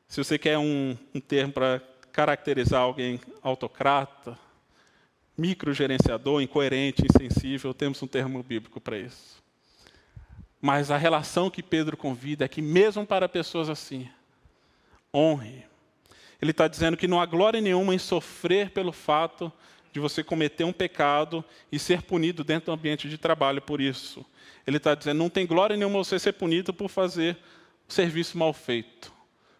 Se 0.06 0.22
você 0.22 0.38
quer 0.38 0.56
um, 0.56 0.96
um 1.12 1.20
termo 1.20 1.52
para 1.52 1.82
caracterizar 2.12 2.80
alguém 2.80 3.20
autocrata, 3.42 4.38
microgerenciador, 5.37 6.40
incoerente, 6.40 7.04
insensível, 7.04 7.74
temos 7.74 8.02
um 8.02 8.06
termo 8.06 8.42
bíblico 8.42 8.80
para 8.80 8.98
isso. 8.98 9.42
Mas 10.61 10.90
a 10.90 10.97
relação 10.97 11.51
que 11.51 11.62
Pedro 11.62 11.97
convida 11.97 12.44
é 12.44 12.49
que, 12.49 12.61
mesmo 12.61 13.07
para 13.07 13.29
pessoas 13.29 13.68
assim, 13.68 14.09
honre. 15.14 15.64
Ele 16.40 16.51
está 16.51 16.68
dizendo 16.68 16.97
que 16.97 17.09
não 17.09 17.21
há 17.21 17.27
glória 17.27 17.61
nenhuma 17.61 17.94
em 17.94 17.99
sofrer 17.99 18.71
pelo 18.71 18.92
fato 18.92 19.53
de 19.92 20.01
você 20.01 20.23
cometer 20.23 20.64
um 20.64 20.73
pecado 20.73 21.44
e 21.71 21.79
ser 21.79 22.03
punido 22.03 22.44
dentro 22.44 22.66
do 22.66 22.73
ambiente 22.73 23.09
de 23.09 23.18
trabalho 23.18 23.62
por 23.62 23.81
isso. 23.81 24.25
Ele 24.66 24.77
está 24.77 24.94
dizendo: 24.94 25.18
não 25.18 25.31
tem 25.31 25.47
glória 25.47 25.77
nenhuma 25.77 25.99
você 25.99 26.18
ser 26.18 26.33
punido 26.33 26.73
por 26.73 26.88
fazer 26.88 27.37
o 27.88 27.92
serviço 27.92 28.37
mal 28.37 28.53
feito, 28.53 29.12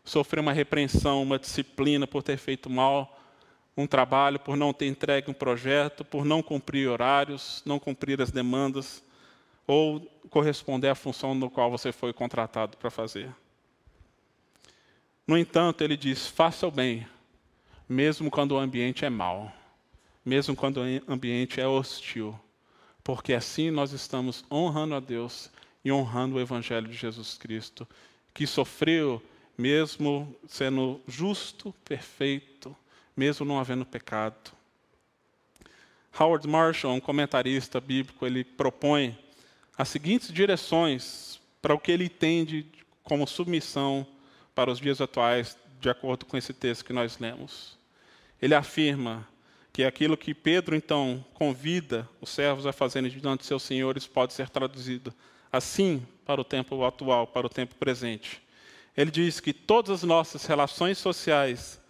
sofrer 0.05 0.41
uma 0.41 0.53
repreensão, 0.53 1.23
uma 1.23 1.39
disciplina 1.39 2.07
por 2.07 2.23
ter 2.23 2.37
feito 2.37 2.69
mal 2.69 3.17
um 3.77 3.87
trabalho, 3.87 4.41
por 4.41 4.57
não 4.57 4.73
ter 4.73 4.87
entregue 4.87 5.31
um 5.31 5.35
projeto, 5.35 6.05
por 6.05 6.25
não 6.25 6.43
cumprir 6.43 6.89
horários, 6.89 7.63
não 7.65 7.79
cumprir 7.79 8.21
as 8.21 8.33
demandas 8.33 9.05
ou 9.69 10.01
corresponder 10.29 10.89
à 10.89 10.97
função 10.97 11.33
no 11.33 11.49
qual 11.49 11.71
você 11.71 11.93
foi 11.93 12.13
contratado 12.13 12.77
para 12.77 12.91
fazer. 12.91 13.33
No 15.25 15.39
entanto, 15.39 15.85
ele 15.85 15.97
diz: 15.97 16.27
faça 16.27 16.67
o 16.67 16.71
bem, 16.73 17.07
mesmo 17.89 18.29
quando 18.33 18.53
o 18.53 18.59
ambiente 18.59 19.05
é 19.05 19.11
mau 19.11 19.53
mesmo 20.29 20.55
quando 20.55 20.79
o 20.83 21.13
ambiente 21.13 21.59
é 21.59 21.67
hostil, 21.67 22.39
porque 23.03 23.33
assim 23.33 23.71
nós 23.71 23.93
estamos 23.93 24.45
honrando 24.51 24.95
a 24.95 25.01
Deus 25.01 25.51
e 25.83 25.91
honrando 25.91 26.37
o 26.37 26.41
Evangelho 26.41 26.87
de 26.87 26.95
Jesus 26.95 27.39
Cristo, 27.39 27.89
que 28.35 28.47
sofreu, 28.47 29.23
mesmo 29.57 30.37
sendo 30.47 31.01
justo, 31.09 31.75
perfeito, 31.83 32.77
mesmo 33.17 33.47
não 33.47 33.59
havendo 33.59 33.87
pecado. 33.87 34.53
Howard 36.19 36.47
Marshall, 36.47 36.95
um 36.95 37.01
comentarista 37.01 37.81
bíblico, 37.81 38.27
ele 38.27 38.45
propõe 38.45 39.19
as 39.79 39.89
seguintes 39.89 40.33
direções 40.33 41.41
para 41.63 41.73
o 41.73 41.79
que 41.79 41.93
ele 41.93 42.07
entende 42.07 42.67
como 43.05 43.29
submissão 43.29 44.05
para 44.53 44.73
os 44.73 44.81
dias 44.81 45.01
atuais, 45.01 45.57
de 45.81 45.89
acordo 45.89 46.27
com 46.27 46.37
esse 46.37 46.53
texto 46.53 46.85
que 46.85 46.93
nós 46.93 47.19
lemos. 47.21 47.79
Ele 48.43 48.57
afirma 48.57 49.27
que 49.73 49.85
aquilo 49.85 50.17
que 50.17 50.35
Pedro 50.35 50.75
então 50.75 51.25
convida 51.33 52.09
os 52.21 52.31
servos 52.31 52.67
a 52.67 52.73
fazerem 52.73 53.09
diante 53.09 53.43
de 53.43 53.47
seus 53.47 53.63
senhores 53.63 54.05
pode 54.05 54.33
ser 54.33 54.51
traduzido: 54.51 55.15
assim 55.53 56.05
para 56.27 56.41
o 56.41 56.45
tempo 56.45 56.85
atual, 56.85 57.29
para 57.29 57.47
o 57.47 57.51
tempo 57.51 57.77
presente. 57.77 58.43
Ele 58.97 59.13
diz 59.13 59.39
que 59.39 59.53
todas 59.53 59.91
as 59.91 60.03
nossas 60.03 60.45
relações 60.45 60.99
sociais 60.99 61.81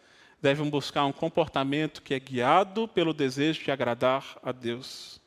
devem 0.43 0.69
buscar 0.69 1.07
um 1.07 1.13
comportamento 1.13 2.03
que 2.03 2.13
é 2.13 2.21
guiado 2.21 2.87
pelo 2.87 3.15
desejo 3.15 3.65
de 3.65 3.71
agradar 3.71 4.39
a 4.43 4.53
Deus, 4.53 5.18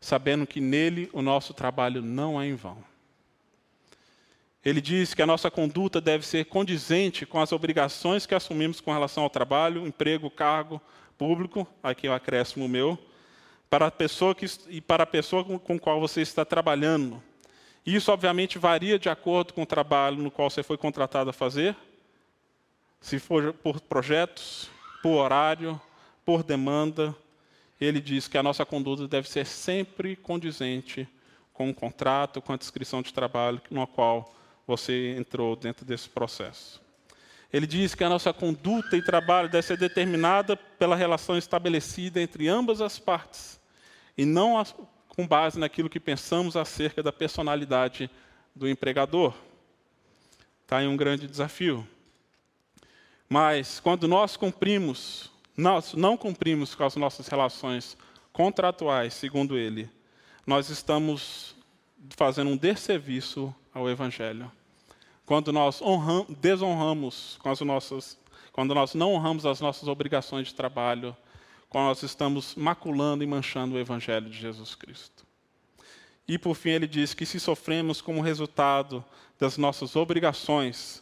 sabendo 0.00 0.46
que 0.46 0.60
nele 0.60 1.10
o 1.12 1.20
nosso 1.20 1.52
trabalho 1.52 2.00
não 2.00 2.40
é 2.40 2.46
em 2.46 2.54
vão. 2.54 2.78
Ele 4.64 4.80
diz 4.80 5.14
que 5.14 5.22
a 5.22 5.26
nossa 5.26 5.50
conduta 5.50 6.00
deve 6.00 6.26
ser 6.26 6.44
condizente 6.46 7.24
com 7.24 7.40
as 7.40 7.50
obrigações 7.52 8.26
que 8.26 8.34
assumimos 8.34 8.80
com 8.80 8.92
relação 8.92 9.22
ao 9.22 9.30
trabalho, 9.30 9.86
emprego, 9.86 10.30
cargo 10.30 10.80
público, 11.16 11.66
aqui 11.82 12.06
é 12.06 12.10
o 12.10 12.14
acréscimo 12.14 12.68
meu, 12.68 12.98
para 13.68 13.86
a 13.86 13.90
pessoa 13.90 14.34
que, 14.34 14.46
e 14.68 14.80
para 14.80 15.04
a 15.04 15.06
pessoa 15.06 15.44
com, 15.44 15.58
com 15.58 15.78
qual 15.78 16.00
você 16.00 16.20
está 16.20 16.44
trabalhando. 16.44 17.22
Isso, 17.84 18.12
obviamente, 18.12 18.58
varia 18.58 18.98
de 18.98 19.08
acordo 19.08 19.54
com 19.54 19.62
o 19.62 19.66
trabalho 19.66 20.18
no 20.18 20.30
qual 20.30 20.50
você 20.50 20.62
foi 20.62 20.76
contratado 20.76 21.30
a 21.30 21.32
fazer, 21.32 21.74
se 23.00 23.18
for 23.18 23.54
por 23.54 23.80
projetos, 23.80 24.70
por 25.02 25.16
horário, 25.16 25.80
por 26.24 26.42
demanda. 26.42 27.16
Ele 27.80 28.00
diz 28.00 28.28
que 28.28 28.36
a 28.36 28.42
nossa 28.42 28.66
conduta 28.66 29.08
deve 29.08 29.28
ser 29.28 29.46
sempre 29.46 30.14
condizente 30.14 31.08
com 31.52 31.70
o 31.70 31.74
contrato, 31.74 32.42
com 32.42 32.52
a 32.52 32.56
descrição 32.56 33.00
de 33.00 33.12
trabalho 33.12 33.60
no 33.70 33.86
qual 33.86 34.34
você 34.66 35.16
entrou 35.16 35.56
dentro 35.56 35.84
desse 35.84 36.08
processo. 36.08 36.80
Ele 37.52 37.66
diz 37.66 37.94
que 37.94 38.04
a 38.04 38.08
nossa 38.08 38.32
conduta 38.32 38.96
e 38.96 39.02
trabalho 39.02 39.48
deve 39.48 39.66
ser 39.66 39.76
determinada 39.76 40.56
pela 40.56 40.94
relação 40.94 41.36
estabelecida 41.36 42.20
entre 42.20 42.48
ambas 42.48 42.80
as 42.80 42.98
partes, 42.98 43.60
e 44.16 44.24
não 44.24 44.64
com 45.08 45.26
base 45.26 45.58
naquilo 45.58 45.90
que 45.90 45.98
pensamos 45.98 46.56
acerca 46.56 47.02
da 47.02 47.12
personalidade 47.12 48.10
do 48.54 48.68
empregador. 48.68 49.34
Está 50.62 50.78
aí 50.78 50.86
um 50.86 50.96
grande 50.96 51.26
desafio. 51.26 51.86
Mas 53.28 53.80
quando 53.80 54.06
nós 54.06 54.36
cumprimos, 54.36 55.29
nós 55.60 55.94
não 55.94 56.16
cumprimos 56.16 56.74
com 56.74 56.84
as 56.84 56.96
nossas 56.96 57.28
relações 57.28 57.96
contratuais, 58.32 59.14
segundo 59.14 59.56
ele, 59.56 59.90
nós 60.46 60.68
estamos 60.70 61.54
fazendo 62.16 62.50
um 62.50 62.56
desserviço 62.56 63.54
ao 63.72 63.88
Evangelho 63.88 64.50
quando 65.30 65.52
nós 65.52 65.80
honram, 65.80 66.26
desonramos 66.40 67.38
com 67.40 67.50
as 67.50 67.60
nossas, 67.60 68.18
quando 68.50 68.74
nós 68.74 68.94
não 68.94 69.14
honramos 69.14 69.46
as 69.46 69.60
nossas 69.60 69.86
obrigações 69.86 70.48
de 70.48 70.54
trabalho, 70.54 71.16
quando 71.68 71.84
nós 71.84 72.02
estamos 72.02 72.56
maculando 72.56 73.22
e 73.22 73.28
manchando 73.28 73.76
o 73.76 73.78
Evangelho 73.78 74.28
de 74.28 74.36
Jesus 74.36 74.74
Cristo. 74.74 75.24
E 76.26 76.36
por 76.36 76.56
fim 76.56 76.70
ele 76.70 76.88
diz 76.88 77.14
que 77.14 77.24
se 77.24 77.38
sofremos 77.38 78.00
como 78.00 78.20
resultado 78.20 79.04
das 79.38 79.56
nossas 79.56 79.94
obrigações, 79.94 81.00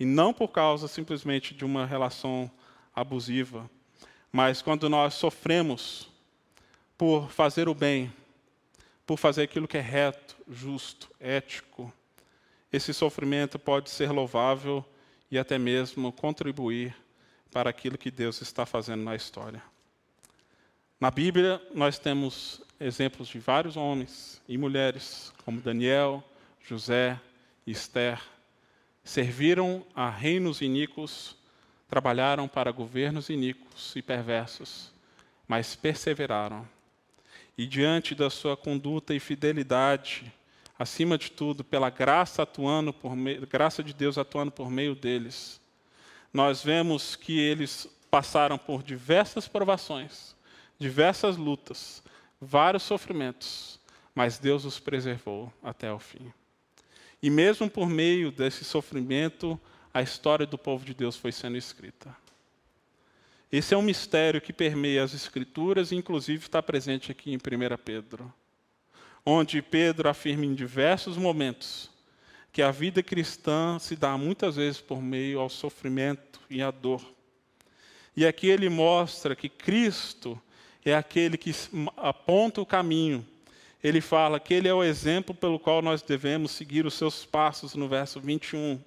e 0.00 0.06
não 0.06 0.32
por 0.32 0.48
causa 0.48 0.88
simplesmente 0.88 1.54
de 1.54 1.62
uma 1.62 1.84
relação 1.84 2.50
abusiva, 2.94 3.70
mas 4.32 4.62
quando 4.62 4.88
nós 4.88 5.14
sofremos 5.14 6.08
por 6.96 7.30
fazer 7.30 7.68
o 7.68 7.74
bem, 7.74 8.12
por 9.06 9.16
fazer 9.16 9.42
aquilo 9.42 9.68
que 9.68 9.78
é 9.78 9.80
reto, 9.80 10.36
justo, 10.48 11.08
ético, 11.20 11.92
esse 12.72 12.92
sofrimento 12.92 13.58
pode 13.58 13.90
ser 13.90 14.10
louvável 14.10 14.84
e 15.30 15.38
até 15.38 15.58
mesmo 15.58 16.12
contribuir 16.12 16.94
para 17.50 17.70
aquilo 17.70 17.96
que 17.96 18.10
Deus 18.10 18.40
está 18.40 18.66
fazendo 18.66 19.02
na 19.02 19.14
história. 19.14 19.62
Na 21.00 21.10
Bíblia, 21.10 21.60
nós 21.74 21.98
temos 21.98 22.62
exemplos 22.80 23.28
de 23.28 23.38
vários 23.38 23.76
homens 23.76 24.40
e 24.48 24.58
mulheres, 24.58 25.32
como 25.44 25.60
Daniel, 25.60 26.22
José 26.66 27.20
e 27.66 27.70
Esther, 27.70 28.20
serviram 29.04 29.86
a 29.94 30.10
reinos 30.10 30.60
iníquos, 30.60 31.36
trabalharam 31.88 32.48
para 32.48 32.72
governos 32.72 33.28
iníquos 33.28 33.94
e 33.94 34.02
perversos, 34.02 34.92
mas 35.46 35.74
perseveraram. 35.76 36.66
E 37.56 37.66
diante 37.66 38.14
da 38.14 38.28
sua 38.28 38.56
conduta 38.56 39.14
e 39.14 39.20
fidelidade, 39.20 40.32
acima 40.78 41.16
de 41.16 41.30
tudo, 41.30 41.64
pela 41.64 41.88
graça 41.88 42.42
atuando 42.42 42.92
por 42.92 43.16
meio, 43.16 43.46
graça 43.46 43.82
de 43.82 43.94
Deus 43.94 44.18
atuando 44.18 44.50
por 44.50 44.70
meio 44.70 44.94
deles, 44.94 45.60
nós 46.32 46.62
vemos 46.62 47.16
que 47.16 47.38
eles 47.38 47.88
passaram 48.10 48.58
por 48.58 48.82
diversas 48.82 49.48
provações, 49.48 50.34
diversas 50.78 51.36
lutas, 51.36 52.02
vários 52.40 52.82
sofrimentos, 52.82 53.80
mas 54.14 54.38
Deus 54.38 54.64
os 54.64 54.78
preservou 54.78 55.52
até 55.62 55.92
o 55.92 55.98
fim. 55.98 56.32
E 57.22 57.30
mesmo 57.30 57.70
por 57.70 57.88
meio 57.88 58.30
desse 58.30 58.64
sofrimento, 58.64 59.58
a 59.96 60.02
história 60.02 60.46
do 60.46 60.58
povo 60.58 60.84
de 60.84 60.94
Deus 60.94 61.16
foi 61.16 61.32
sendo 61.32 61.56
escrita. 61.56 62.14
Esse 63.50 63.74
é 63.74 63.76
um 63.76 63.82
mistério 63.82 64.40
que 64.40 64.52
permeia 64.52 65.02
as 65.02 65.14
Escrituras 65.14 65.92
e, 65.92 65.96
inclusive, 65.96 66.44
está 66.44 66.62
presente 66.62 67.10
aqui 67.10 67.32
em 67.32 67.36
1 67.36 67.40
Pedro 67.84 68.32
onde 69.26 69.60
Pedro 69.60 70.08
afirma 70.08 70.44
em 70.44 70.54
diversos 70.54 71.16
momentos 71.16 71.90
que 72.52 72.62
a 72.62 72.70
vida 72.70 73.02
cristã 73.02 73.76
se 73.78 73.96
dá 73.96 74.16
muitas 74.16 74.54
vezes 74.54 74.80
por 74.80 75.02
meio 75.02 75.40
ao 75.40 75.50
sofrimento 75.50 76.40
e 76.48 76.62
à 76.62 76.70
dor. 76.70 77.02
E 78.16 78.24
aqui 78.24 78.46
ele 78.46 78.68
mostra 78.68 79.34
que 79.34 79.48
Cristo 79.48 80.40
é 80.84 80.94
aquele 80.94 81.36
que 81.36 81.52
aponta 81.96 82.60
o 82.60 82.66
caminho. 82.66 83.26
Ele 83.82 84.00
fala 84.00 84.40
que 84.40 84.54
ele 84.54 84.68
é 84.68 84.72
o 84.72 84.82
exemplo 84.82 85.34
pelo 85.34 85.58
qual 85.58 85.82
nós 85.82 86.00
devemos 86.00 86.52
seguir 86.52 86.86
os 86.86 86.94
seus 86.94 87.26
passos 87.26 87.74
no 87.74 87.88
verso 87.88 88.20
21. 88.20 88.80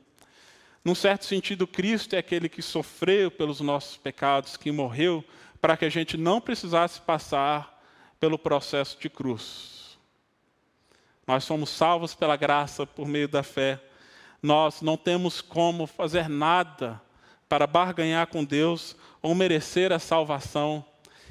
Num 0.90 0.96
certo 0.96 1.24
sentido, 1.24 1.68
Cristo 1.68 2.16
é 2.16 2.18
aquele 2.18 2.50
que 2.50 2.64
sofreu 2.64 3.30
pelos 3.30 3.62
nossos 3.62 3.96
pecados, 3.96 4.58
que 4.58 4.72
morreu 4.72 5.24
para 5.62 5.78
que 5.78 5.86
a 5.86 5.90
gente 5.90 6.18
não 6.18 6.42
precisasse 6.42 7.00
passar 7.00 7.80
pelo 8.20 8.40
processo 8.40 8.98
de 9.00 9.08
cruz. 9.08 10.00
Nós 11.28 11.44
somos 11.44 11.70
salvos 11.70 12.16
pela 12.16 12.36
graça 12.36 12.88
por 12.88 13.08
meio 13.08 13.28
da 13.28 13.44
fé. 13.44 13.80
Nós 14.42 14.82
não 14.82 14.98
temos 14.98 15.42
como 15.42 15.86
fazer 15.86 16.28
nada 16.28 17.00
para 17.48 17.68
barganhar 17.68 18.26
com 18.26 18.44
Deus 18.44 18.96
ou 19.22 19.36
merecer 19.36 19.94
a 19.94 20.00
salvação. 20.00 20.84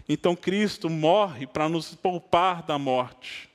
Então 0.09 0.37
Cristo 0.37 0.88
morre 0.88 1.49
para 1.49 1.68
nos 1.68 1.97
poupar 1.97 2.62
da 2.62 2.79
morte. 2.79 3.51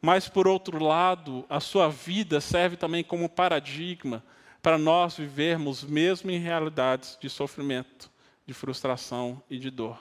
Mas, 0.00 0.28
por 0.28 0.48
outro 0.48 0.82
lado, 0.82 1.46
a 1.48 1.60
sua 1.60 1.88
vida 1.88 2.40
serve 2.40 2.76
também 2.76 3.04
como 3.04 3.28
paradigma 3.28 4.20
para 4.62 4.78
nós 4.78 5.16
vivermos 5.16 5.82
mesmo 5.82 6.30
em 6.30 6.38
realidades 6.38 7.18
de 7.20 7.28
sofrimento, 7.28 8.10
de 8.46 8.54
frustração 8.54 9.42
e 9.50 9.58
de 9.58 9.70
dor. 9.70 9.98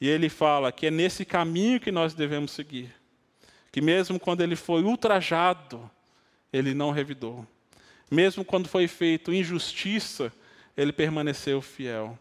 E 0.00 0.08
ele 0.08 0.28
fala 0.30 0.72
que 0.72 0.86
é 0.86 0.90
nesse 0.90 1.24
caminho 1.24 1.78
que 1.78 1.92
nós 1.92 2.14
devemos 2.14 2.52
seguir 2.52 3.00
que 3.72 3.80
mesmo 3.80 4.18
quando 4.18 4.40
ele 4.40 4.56
foi 4.56 4.82
ultrajado, 4.82 5.88
ele 6.52 6.74
não 6.74 6.90
revidou. 6.90 7.46
Mesmo 8.10 8.44
quando 8.44 8.68
foi 8.68 8.88
feito 8.88 9.32
injustiça, 9.32 10.32
ele 10.76 10.92
permaneceu 10.92 11.62
fiel. 11.62 12.18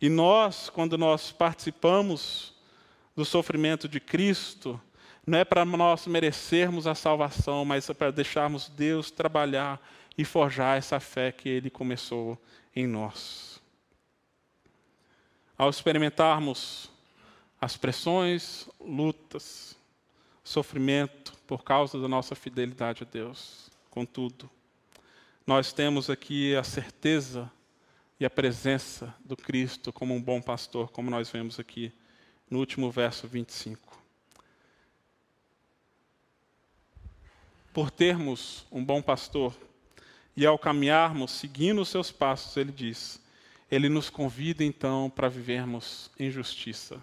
E 0.00 0.08
nós, 0.08 0.70
quando 0.70 0.96
nós 0.96 1.30
participamos 1.30 2.54
do 3.14 3.24
sofrimento 3.24 3.86
de 3.86 4.00
Cristo, 4.00 4.80
não 5.26 5.38
é 5.38 5.44
para 5.44 5.64
nós 5.64 6.06
merecermos 6.06 6.86
a 6.86 6.94
salvação, 6.94 7.64
mas 7.64 7.90
é 7.90 7.94
para 7.94 8.10
deixarmos 8.10 8.70
Deus 8.70 9.10
trabalhar 9.10 9.78
e 10.20 10.24
forjar 10.24 10.76
essa 10.76 11.00
fé 11.00 11.32
que 11.32 11.48
Ele 11.48 11.70
começou 11.70 12.38
em 12.76 12.86
nós. 12.86 13.58
Ao 15.56 15.70
experimentarmos 15.70 16.90
as 17.58 17.78
pressões, 17.78 18.68
lutas, 18.78 19.74
sofrimento 20.44 21.32
por 21.46 21.64
causa 21.64 21.98
da 21.98 22.06
nossa 22.06 22.34
fidelidade 22.34 23.02
a 23.02 23.06
Deus. 23.06 23.70
Contudo, 23.88 24.50
nós 25.46 25.72
temos 25.72 26.10
aqui 26.10 26.54
a 26.54 26.62
certeza 26.62 27.50
e 28.18 28.26
a 28.26 28.30
presença 28.30 29.14
do 29.24 29.38
Cristo 29.38 29.90
como 29.90 30.14
um 30.14 30.20
bom 30.20 30.42
pastor, 30.42 30.90
como 30.90 31.10
nós 31.10 31.30
vemos 31.30 31.58
aqui 31.58 31.90
no 32.50 32.58
último 32.58 32.90
verso 32.90 33.26
25. 33.26 33.98
Por 37.72 37.90
termos 37.90 38.66
um 38.70 38.84
bom 38.84 39.00
pastor 39.00 39.56
e 40.36 40.46
ao 40.46 40.58
caminharmos 40.58 41.32
seguindo 41.32 41.80
os 41.80 41.88
seus 41.88 42.10
passos, 42.10 42.56
ele 42.56 42.72
diz, 42.72 43.20
ele 43.70 43.88
nos 43.88 44.10
convida 44.10 44.64
então 44.64 45.10
para 45.10 45.28
vivermos 45.28 46.10
em 46.18 46.30
justiça, 46.30 47.02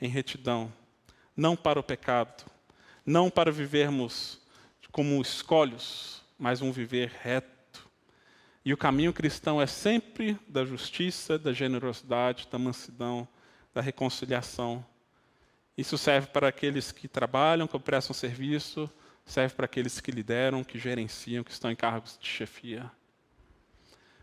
em 0.00 0.08
retidão, 0.08 0.72
não 1.36 1.56
para 1.56 1.78
o 1.78 1.82
pecado, 1.82 2.44
não 3.04 3.30
para 3.30 3.52
vivermos 3.52 4.40
como 4.94 5.20
escolhos, 5.20 6.22
mas 6.38 6.62
um 6.62 6.70
viver 6.70 7.10
reto. 7.20 7.88
E 8.64 8.72
o 8.72 8.76
caminho 8.76 9.12
cristão 9.12 9.60
é 9.60 9.66
sempre 9.66 10.38
da 10.46 10.64
justiça, 10.64 11.36
da 11.36 11.52
generosidade, 11.52 12.46
da 12.50 12.58
mansidão, 12.58 13.26
da 13.74 13.80
reconciliação. 13.80 14.86
Isso 15.76 15.98
serve 15.98 16.28
para 16.28 16.46
aqueles 16.46 16.92
que 16.92 17.08
trabalham, 17.08 17.66
que 17.66 17.76
prestam 17.80 18.14
serviço, 18.14 18.88
serve 19.24 19.54
para 19.54 19.64
aqueles 19.64 20.00
que 20.00 20.10
lideram, 20.10 20.62
que 20.62 20.78
gerenciam, 20.78 21.44
que 21.44 21.50
estão 21.50 21.70
em 21.70 21.76
cargos 21.76 22.18
de 22.20 22.26
chefia. 22.26 22.90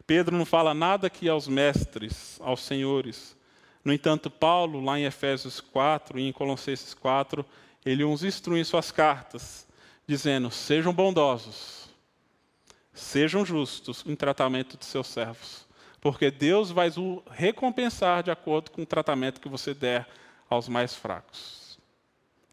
Pedro 0.05 0.37
não 0.37 0.45
fala 0.45 0.73
nada 0.73 1.07
aqui 1.07 1.29
aos 1.29 1.47
mestres, 1.47 2.37
aos 2.41 2.61
senhores. 2.61 3.35
No 3.83 3.93
entanto, 3.93 4.29
Paulo, 4.29 4.83
lá 4.83 4.99
em 4.99 5.05
Efésios 5.05 5.59
4 5.59 6.19
e 6.19 6.27
em 6.27 6.31
Colossenses 6.31 6.93
4, 6.93 7.45
ele 7.85 8.03
os 8.03 8.23
instrui 8.23 8.59
em 8.59 8.63
suas 8.63 8.91
cartas, 8.91 9.67
dizendo: 10.05 10.51
sejam 10.51 10.93
bondosos, 10.93 11.89
sejam 12.93 13.45
justos 13.45 14.03
em 14.05 14.15
tratamento 14.15 14.77
de 14.77 14.85
seus 14.85 15.07
servos, 15.07 15.65
porque 15.99 16.29
Deus 16.29 16.71
vai 16.71 16.89
o 16.97 17.23
recompensar 17.31 18.21
de 18.21 18.31
acordo 18.31 18.69
com 18.69 18.83
o 18.83 18.85
tratamento 18.85 19.41
que 19.41 19.49
você 19.49 19.73
der 19.73 20.07
aos 20.49 20.67
mais 20.67 20.93
fracos. 20.93 21.79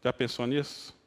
Já 0.03 0.13
pensou 0.13 0.47
nisso? 0.47 0.98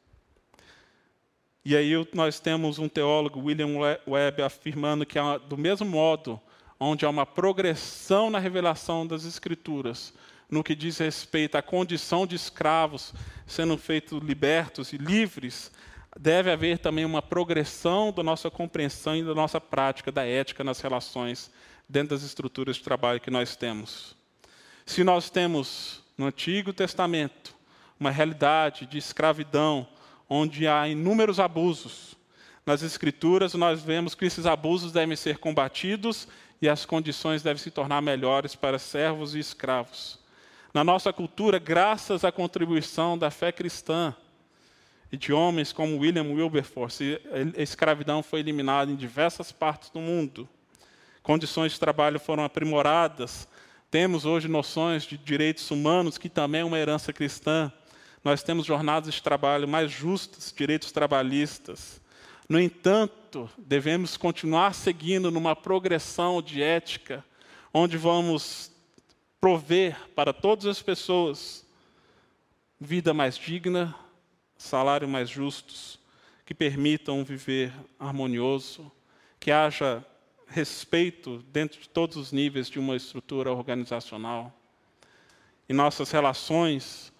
E 1.65 1.77
aí 1.77 1.93
nós 2.13 2.41
temos 2.41 2.77
um 2.77 2.89
teólogo, 2.89 3.39
William 3.39 3.77
Webb, 4.05 4.41
afirmando 4.41 5.05
que 5.05 5.17
do 5.47 5.57
mesmo 5.57 5.87
modo 5.87 6.39
onde 6.77 7.05
há 7.05 7.09
uma 7.09 7.25
progressão 7.25 8.29
na 8.29 8.37
revelação 8.37 9.07
das 9.07 9.23
Escrituras, 9.23 10.13
no 10.49 10.61
que 10.61 10.75
diz 10.75 10.97
respeito 10.97 11.55
à 11.55 11.61
condição 11.61 12.27
de 12.27 12.35
escravos 12.35 13.13
sendo 13.47 13.77
feitos 13.77 14.21
libertos 14.21 14.91
e 14.91 14.97
livres, 14.97 15.71
deve 16.19 16.51
haver 16.51 16.79
também 16.79 17.05
uma 17.05 17.21
progressão 17.21 18.11
da 18.11 18.21
nossa 18.21 18.51
compreensão 18.51 19.15
e 19.15 19.23
da 19.23 19.33
nossa 19.33 19.61
prática 19.61 20.11
da 20.11 20.25
ética 20.25 20.63
nas 20.63 20.81
relações 20.81 21.49
dentro 21.87 22.09
das 22.09 22.23
estruturas 22.23 22.75
de 22.75 22.83
trabalho 22.83 23.21
que 23.21 23.31
nós 23.31 23.55
temos. 23.55 24.15
Se 24.85 25.01
nós 25.03 25.29
temos 25.29 26.03
no 26.17 26.25
Antigo 26.25 26.73
Testamento 26.73 27.55
uma 27.97 28.11
realidade 28.11 28.85
de 28.85 28.97
escravidão, 28.97 29.87
onde 30.29 30.67
há 30.67 30.87
inúmeros 30.87 31.39
abusos. 31.39 32.15
Nas 32.65 32.81
Escrituras, 32.81 33.53
nós 33.53 33.81
vemos 33.81 34.15
que 34.15 34.25
esses 34.25 34.45
abusos 34.45 34.91
devem 34.91 35.15
ser 35.15 35.37
combatidos 35.37 36.27
e 36.61 36.69
as 36.69 36.85
condições 36.85 37.43
devem 37.43 37.61
se 37.61 37.69
tornar 37.69 38.01
melhores 38.01 38.55
para 38.55 38.79
servos 38.79 39.35
e 39.35 39.39
escravos. 39.39 40.17
Na 40.73 40.83
nossa 40.83 41.11
cultura, 41.11 41.59
graças 41.59 42.23
à 42.23 42.31
contribuição 42.31 43.17
da 43.17 43.29
fé 43.29 43.51
cristã 43.51 44.15
e 45.11 45.17
de 45.17 45.31
homens 45.31 45.71
como 45.71 45.99
William 45.99 46.23
Wilberforce, 46.23 47.21
a 47.55 47.61
escravidão 47.61 48.23
foi 48.23 48.39
eliminada 48.39 48.89
em 48.89 48.95
diversas 48.95 49.51
partes 49.51 49.89
do 49.89 49.99
mundo. 49.99 50.49
Condições 51.21 51.73
de 51.73 51.79
trabalho 51.79 52.19
foram 52.19 52.43
aprimoradas. 52.43 53.47
Temos 53.91 54.25
hoje 54.25 54.47
noções 54.47 55.03
de 55.03 55.17
direitos 55.17 55.69
humanos, 55.69 56.17
que 56.17 56.27
também 56.27 56.61
é 56.61 56.65
uma 56.65 56.79
herança 56.79 57.13
cristã. 57.13 57.71
Nós 58.23 58.41
temos 58.41 58.65
jornadas 58.65 59.15
de 59.15 59.21
trabalho 59.21 59.67
mais 59.67 59.91
justas, 59.91 60.53
direitos 60.55 60.93
trabalhistas. 60.93 62.01
No 62.47 62.59
entanto, 62.59 63.49
devemos 63.57 64.15
continuar 64.15 64.73
seguindo 64.73 65.29
numa 65.29 65.55
progressão 65.55 66.41
de 66.41 66.61
ética, 66.63 67.23
onde 67.73 67.97
vamos 67.97 68.71
prover 69.41 69.97
para 70.15 70.31
todas 70.31 70.65
as 70.65 70.81
pessoas 70.81 71.65
vida 72.79 73.13
mais 73.13 73.37
digna, 73.37 73.93
salário 74.57 75.07
mais 75.07 75.29
justos, 75.29 75.99
que 76.45 76.53
permitam 76.53 77.23
viver 77.23 77.73
harmonioso, 77.99 78.89
que 79.37 79.51
haja 79.51 80.05
respeito 80.47 81.43
dentro 81.51 81.81
de 81.81 81.89
todos 81.89 82.15
os 82.15 82.31
níveis 82.31 82.69
de 82.69 82.79
uma 82.79 82.95
estrutura 82.95 83.51
organizacional. 83.51 84.53
E 85.67 85.73
nossas 85.73 86.11
relações 86.11 87.12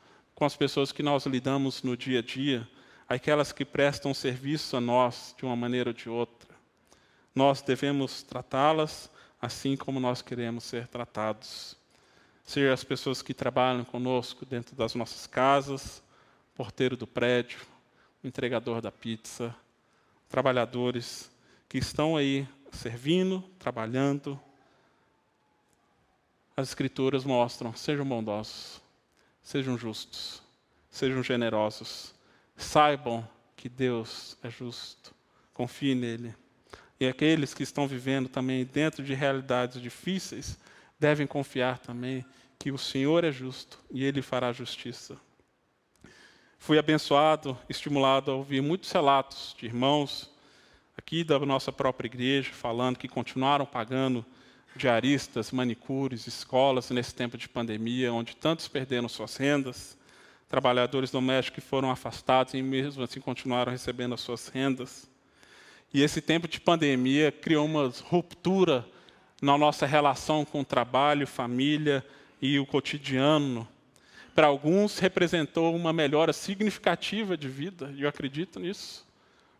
com 0.43 0.47
as 0.47 0.57
pessoas 0.57 0.91
que 0.91 1.01
nós 1.01 1.25
lidamos 1.25 1.83
no 1.83 1.95
dia 1.95 2.19
a 2.19 2.21
dia, 2.21 2.67
aquelas 3.07 3.53
que 3.53 3.63
prestam 3.63 4.13
serviço 4.13 4.75
a 4.75 4.81
nós 4.81 5.33
de 5.37 5.45
uma 5.45 5.55
maneira 5.55 5.91
ou 5.91 5.93
de 5.93 6.09
outra. 6.09 6.53
Nós 7.33 7.61
devemos 7.61 8.23
tratá-las 8.23 9.09
assim 9.41 9.77
como 9.77 10.01
nós 10.01 10.21
queremos 10.21 10.65
ser 10.65 10.89
tratados. 10.89 11.77
Seja 12.43 12.73
as 12.73 12.83
pessoas 12.83 13.21
que 13.21 13.33
trabalham 13.33 13.85
conosco 13.85 14.45
dentro 14.45 14.75
das 14.75 14.93
nossas 14.95 15.25
casas, 15.25 16.03
porteiro 16.53 16.97
do 16.97 17.07
prédio, 17.07 17.61
entregador 18.21 18.81
da 18.81 18.91
pizza, 18.91 19.55
trabalhadores 20.27 21.31
que 21.69 21.77
estão 21.77 22.17
aí 22.17 22.45
servindo, 22.69 23.41
trabalhando. 23.57 24.37
As 26.57 26.67
Escrituras 26.67 27.23
mostram: 27.23 27.73
sejam 27.73 28.05
bondosos, 28.05 28.82
Sejam 29.43 29.77
justos, 29.77 30.41
sejam 30.89 31.21
generosos, 31.21 32.15
saibam 32.55 33.27
que 33.55 33.69
Deus 33.69 34.37
é 34.41 34.49
justo, 34.49 35.13
confie 35.53 35.93
nele. 35.93 36.33
E 36.99 37.05
aqueles 37.05 37.53
que 37.53 37.63
estão 37.63 37.87
vivendo 37.87 38.29
também 38.29 38.65
dentro 38.65 39.03
de 39.03 39.13
realidades 39.13 39.81
difíceis 39.81 40.57
devem 40.97 41.27
confiar 41.27 41.77
também 41.79 42.25
que 42.57 42.71
o 42.71 42.77
Senhor 42.77 43.25
é 43.25 43.31
justo 43.31 43.77
e 43.91 44.05
ele 44.05 44.21
fará 44.21 44.53
justiça. 44.53 45.17
Fui 46.57 46.79
abençoado, 46.79 47.57
estimulado 47.67 48.31
a 48.31 48.35
ouvir 48.35 48.61
muitos 48.61 48.89
relatos 48.89 49.53
de 49.59 49.65
irmãos 49.65 50.31
aqui 50.97 51.21
da 51.21 51.37
nossa 51.39 51.73
própria 51.73 52.07
igreja 52.07 52.53
falando 52.53 52.97
que 52.97 53.09
continuaram 53.09 53.65
pagando 53.65 54.25
diaristas, 54.75 55.51
manicures, 55.51 56.27
escolas 56.27 56.89
nesse 56.89 57.13
tempo 57.13 57.37
de 57.37 57.47
pandemia, 57.47 58.11
onde 58.11 58.35
tantos 58.35 58.67
perderam 58.67 59.07
suas 59.07 59.37
rendas, 59.37 59.97
trabalhadores 60.47 61.11
domésticos 61.11 61.63
que 61.63 61.69
foram 61.69 61.89
afastados 61.89 62.53
e 62.53 62.61
mesmo 62.61 63.03
assim 63.03 63.19
continuaram 63.19 63.71
recebendo 63.71 64.13
as 64.13 64.21
suas 64.21 64.47
rendas. 64.47 65.09
E 65.93 66.01
esse 66.01 66.21
tempo 66.21 66.47
de 66.47 66.59
pandemia 66.59 67.31
criou 67.31 67.65
uma 67.65 67.91
ruptura 68.03 68.85
na 69.41 69.57
nossa 69.57 69.85
relação 69.85 70.45
com 70.45 70.61
o 70.61 70.65
trabalho, 70.65 71.27
família 71.27 72.05
e 72.41 72.57
o 72.57 72.65
cotidiano. 72.65 73.67
Para 74.33 74.47
alguns 74.47 74.97
representou 74.97 75.75
uma 75.75 75.93
melhora 75.93 76.33
significativa 76.33 77.37
de 77.37 77.47
vida, 77.47 77.93
e 77.95 78.01
eu 78.01 78.09
acredito 78.09 78.59
nisso, 78.59 79.05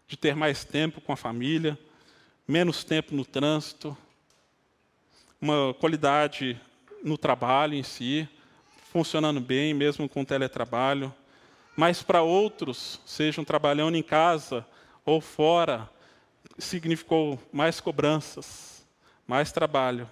de 0.08 0.18
ter 0.18 0.36
mais 0.36 0.64
tempo 0.64 1.00
com 1.00 1.14
a 1.14 1.18
família, 1.18 1.78
menos 2.48 2.84
tempo 2.84 3.14
no 3.14 3.24
trânsito, 3.24 3.96
uma 5.44 5.74
qualidade 5.74 6.58
no 7.04 7.18
trabalho 7.18 7.74
em 7.74 7.84
si, 7.84 8.30
funcionando 8.94 9.42
bem, 9.42 9.74
mesmo 9.74 10.08
com 10.08 10.24
teletrabalho. 10.24 11.14
Mas 11.76 12.02
para 12.02 12.22
outros, 12.22 13.02
sejam 13.06 13.44
trabalhando 13.44 13.98
em 13.98 14.02
casa 14.02 14.66
ou 15.06 15.20
fora, 15.20 15.90
significou 16.58 17.38
mais 17.52 17.82
cobranças, 17.82 18.88
mais 19.28 19.52
trabalho, 19.52 20.10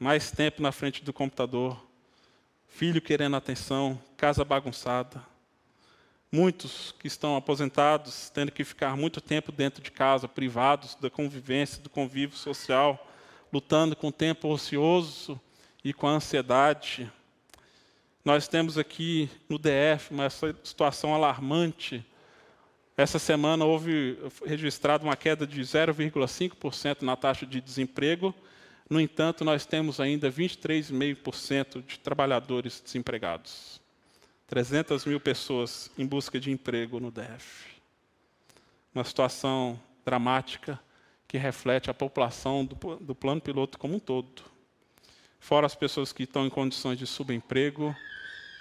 mais 0.00 0.32
tempo 0.32 0.60
na 0.60 0.72
frente 0.72 1.04
do 1.04 1.12
computador, 1.12 1.80
filho 2.66 3.00
querendo 3.00 3.36
atenção, 3.36 3.96
casa 4.16 4.44
bagunçada. 4.44 5.22
Muitos 6.32 6.92
que 6.98 7.06
estão 7.06 7.36
aposentados 7.36 8.30
tendo 8.30 8.50
que 8.50 8.64
ficar 8.64 8.96
muito 8.96 9.20
tempo 9.20 9.52
dentro 9.52 9.80
de 9.80 9.92
casa, 9.92 10.26
privados 10.26 10.96
da 10.96 11.08
convivência, 11.08 11.80
do 11.80 11.88
convívio 11.88 12.36
social 12.36 13.12
lutando 13.56 13.96
com 13.96 14.08
o 14.08 14.12
tempo 14.12 14.48
ocioso 14.48 15.40
e 15.82 15.90
com 15.94 16.06
a 16.06 16.10
ansiedade. 16.10 17.10
Nós 18.22 18.46
temos 18.46 18.76
aqui 18.76 19.30
no 19.48 19.58
DF 19.58 20.10
uma 20.10 20.28
situação 20.28 21.14
alarmante. 21.14 22.04
Essa 22.98 23.18
semana 23.18 23.64
houve 23.64 24.18
registrado 24.44 25.04
uma 25.04 25.16
queda 25.16 25.46
de 25.46 25.58
0,5% 25.62 27.00
na 27.00 27.16
taxa 27.16 27.46
de 27.46 27.58
desemprego. 27.62 28.34
No 28.90 29.00
entanto, 29.00 29.42
nós 29.42 29.64
temos 29.64 30.00
ainda 30.00 30.30
23,5% 30.30 31.82
de 31.82 31.98
trabalhadores 31.98 32.78
desempregados. 32.84 33.80
300 34.48 35.06
mil 35.06 35.18
pessoas 35.18 35.90
em 35.96 36.04
busca 36.04 36.38
de 36.38 36.50
emprego 36.50 37.00
no 37.00 37.10
DF. 37.10 37.74
Uma 38.94 39.02
situação 39.02 39.80
dramática 40.04 40.78
que 41.28 41.38
reflete 41.38 41.90
a 41.90 41.94
população 41.94 42.64
do, 42.64 42.96
do 42.96 43.14
plano 43.14 43.40
piloto 43.40 43.78
como 43.78 43.96
um 43.96 43.98
todo. 43.98 44.42
Fora 45.40 45.66
as 45.66 45.74
pessoas 45.74 46.12
que 46.12 46.24
estão 46.24 46.46
em 46.46 46.50
condições 46.50 46.98
de 46.98 47.06
subemprego 47.06 47.94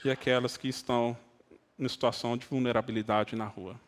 e 0.04 0.10
aquelas 0.10 0.58
que 0.58 0.68
estão 0.68 1.18
em 1.78 1.88
situação 1.88 2.38
de 2.38 2.46
vulnerabilidade 2.46 3.36
na 3.36 3.46
rua. 3.46 3.80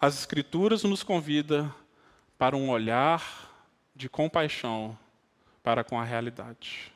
As 0.00 0.18
Escrituras 0.18 0.82
nos 0.82 1.02
convida 1.02 1.72
para 2.36 2.56
um 2.56 2.70
olhar 2.70 3.50
de 3.94 4.08
compaixão 4.08 4.98
para 5.62 5.84
com 5.84 6.00
a 6.00 6.04
realidade. 6.04 6.92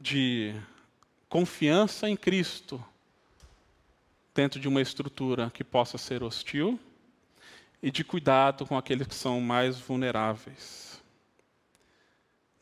De 0.00 0.54
confiança 1.28 2.08
em 2.08 2.16
Cristo 2.16 2.82
dentro 4.38 4.60
de 4.60 4.68
uma 4.68 4.80
estrutura 4.80 5.50
que 5.50 5.64
possa 5.64 5.98
ser 5.98 6.22
hostil 6.22 6.78
e 7.82 7.90
de 7.90 8.04
cuidado 8.04 8.64
com 8.64 8.78
aqueles 8.78 9.08
que 9.08 9.14
são 9.16 9.40
mais 9.40 9.80
vulneráveis. 9.80 11.02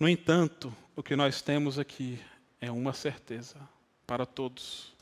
No 0.00 0.08
entanto, 0.08 0.74
o 0.96 1.02
que 1.02 1.14
nós 1.14 1.42
temos 1.42 1.78
aqui 1.78 2.18
é 2.62 2.70
uma 2.70 2.94
certeza 2.94 3.56
para 4.06 4.24
todos: 4.24 4.94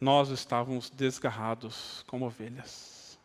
nós 0.00 0.28
estávamos 0.28 0.90
desgarrados 0.90 2.04
como 2.06 2.24
ovelhas. 2.24 3.18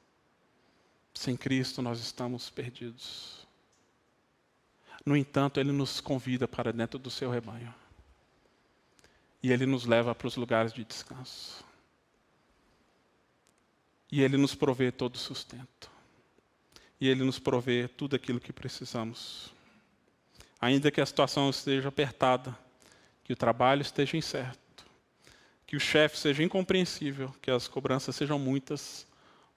Sem 1.13 1.37
Cristo 1.37 1.83
nós 1.83 1.99
estamos 1.99 2.49
perdidos. 2.49 3.47
No 5.05 5.15
entanto, 5.15 5.59
Ele 5.59 5.71
nos 5.71 6.01
convida 6.01 6.47
para 6.47 6.73
dentro 6.73 6.97
do 6.97 7.11
seu 7.11 7.29
rebanho. 7.29 7.71
E 9.43 9.51
Ele 9.51 9.67
nos 9.67 9.85
leva 9.85 10.15
para 10.15 10.27
os 10.27 10.35
lugares 10.35 10.73
de 10.73 10.83
descanso. 10.83 11.68
E 14.12 14.22
Ele 14.22 14.38
nos 14.38 14.55
provê 14.55 14.91
todo 14.91 15.16
o 15.16 15.20
sustento. 15.20 15.91
E 16.99 17.07
Ele 17.07 17.24
nos 17.24 17.39
provê 17.39 17.88
tudo 17.88 18.16
aquilo 18.16 18.39
que 18.39 18.51
precisamos. 18.51 19.53
Ainda 20.60 20.91
que 20.91 20.99
a 20.99 21.05
situação 21.05 21.49
esteja 21.49 21.89
apertada, 21.89 22.57
que 23.24 23.34
o 23.34 23.36
trabalho 23.36 23.82
esteja 23.82 24.18
incerto, 24.18 24.86
que 25.66 25.76
o 25.76 25.80
chefe 25.80 26.18
seja 26.18 26.43
incompreensível, 26.43 27.34
que 27.41 27.51
as 27.51 27.68
cobranças 27.68 28.16
sejam 28.16 28.39
muitas 28.39 29.05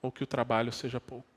ou 0.01 0.13
que 0.13 0.23
o 0.23 0.27
trabalho 0.27 0.73
seja 0.73 1.01
pouco. 1.01 1.33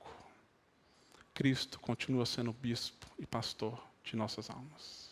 Cristo 1.33 1.79
continua 1.79 2.25
sendo 2.25 2.51
bispo 2.51 3.07
e 3.17 3.25
pastor 3.25 3.81
de 4.03 4.15
nossas 4.15 4.49
almas. 4.49 5.09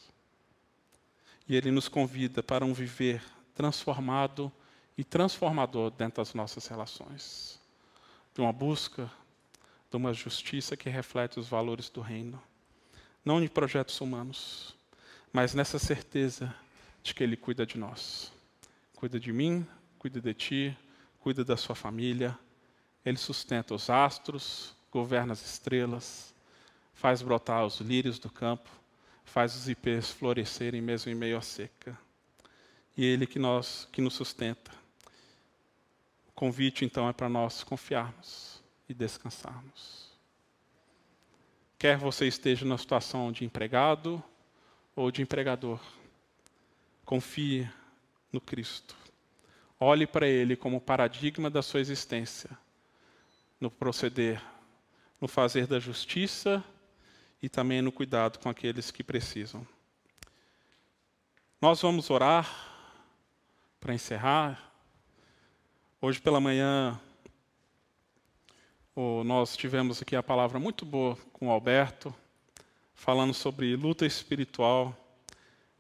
E 1.48 1.56
Ele 1.56 1.72
nos 1.72 1.88
convida 1.88 2.44
para 2.44 2.66
um 2.66 2.74
viver 2.74 3.24
transformado 3.54 4.52
e 4.98 5.04
transformador 5.04 5.92
dentro 5.92 6.22
das 6.22 6.34
nossas 6.34 6.68
relações, 6.68 7.60
de 8.34 8.42
uma 8.42 8.54
busca 8.54 9.12
de 9.90 9.98
uma 9.98 10.14
justiça 10.14 10.76
que 10.76 10.90
reflete 10.90 11.40
os 11.40 11.48
valores 11.48 11.90
do 11.90 12.02
reino 12.02 12.42
não 13.24 13.42
de 13.42 13.48
projetos 13.48 14.00
humanos, 14.02 14.76
mas 15.32 15.54
nessa 15.54 15.80
certeza 15.80 16.54
de 17.02 17.14
que 17.14 17.24
Ele 17.24 17.38
cuida 17.38 17.66
de 17.66 17.78
nós. 17.78 18.32
Cuida 18.96 19.20
de 19.20 19.32
mim, 19.32 19.66
cuida 19.98 20.20
de 20.20 20.34
ti, 20.34 20.78
cuida 21.20 21.44
da 21.44 21.56
sua 21.56 21.76
família. 21.76 22.38
Ele 23.06 23.18
sustenta 23.18 23.74
os 23.74 23.90
astros, 23.90 24.76
governa 24.92 25.34
as 25.34 25.44
estrelas, 25.46 26.34
faz 26.94 27.22
brotar 27.22 27.66
os 27.66 27.80
lírios 27.80 28.20
do 28.20 28.30
campo, 28.30 28.70
faz 29.24 29.56
os 29.56 29.70
ipês 29.70 30.10
florescerem 30.10 30.82
mesmo 30.82 31.12
em 31.12 31.16
meio 31.16 31.38
à 31.38 31.42
seca. 31.42 31.98
E 32.96 33.06
Ele 33.06 33.26
que, 33.26 33.40
nós, 33.40 33.88
que 33.92 34.02
nos 34.02 34.14
sustenta. 34.14 34.72
Convite, 36.44 36.84
então, 36.84 37.08
é 37.08 37.14
para 37.14 37.30
nós 37.30 37.64
confiarmos 37.64 38.62
e 38.90 38.94
descansarmos. 38.94 40.12
Quer 41.80 41.98
você 41.98 42.28
esteja 42.28 42.66
na 42.66 42.78
situação 42.78 43.32
de 43.32 43.46
empregado 43.46 44.22
ou 44.94 45.10
de 45.10 45.22
empregador, 45.22 45.80
confie 47.06 47.66
no 48.30 48.42
Cristo. 48.42 48.94
Olhe 49.80 50.06
para 50.06 50.28
Ele 50.28 50.58
como 50.58 50.82
paradigma 50.82 51.50
da 51.50 51.62
sua 51.62 51.80
existência, 51.80 52.50
no 53.58 53.72
proceder, 53.72 54.44
no 55.22 55.30
fazer 55.30 55.66
da 55.66 55.80
justiça 55.80 56.62
e 57.42 57.48
também 57.48 57.82
no 57.82 57.90
cuidado 57.90 58.38
com 58.40 58.50
aqueles 58.50 58.92
que 58.92 59.02
precisam. 59.02 59.66
Nós 61.62 61.82
vamos 61.82 62.10
orar 62.10 62.54
para 63.80 63.94
encerrar. 63.94 64.73
Hoje 66.06 66.20
pela 66.20 66.42
manhã, 66.42 67.00
nós 69.24 69.56
tivemos 69.56 70.02
aqui 70.02 70.18
a 70.18 70.22
palavra 70.22 70.60
muito 70.60 70.86
boa 70.86 71.18
com 71.32 71.48
o 71.48 71.50
Alberto, 71.50 72.14
falando 72.94 73.34
sobre 73.34 73.74
luta 73.78 74.06
espiritual, 74.06 74.94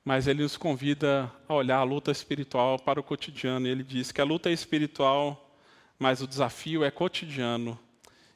mas 0.01 0.25
ele 0.25 0.41
nos 0.41 0.55
convida 0.55 1.29
a 1.45 1.53
olhar 1.53 1.79
a 1.79 1.83
luta 1.83 2.09
espiritual 2.09 2.79
para 2.79 3.01
o 3.01 3.03
cotidiano. 3.03 3.67
Ele 3.67 3.83
diz 3.83 4.13
que 4.13 4.21
a 4.21 4.23
luta 4.23 4.49
é 4.49 4.53
espiritual, 4.53 5.53
mas 5.99 6.21
o 6.21 6.27
desafio 6.27 6.85
é 6.85 6.89
cotidiano. 6.89 7.77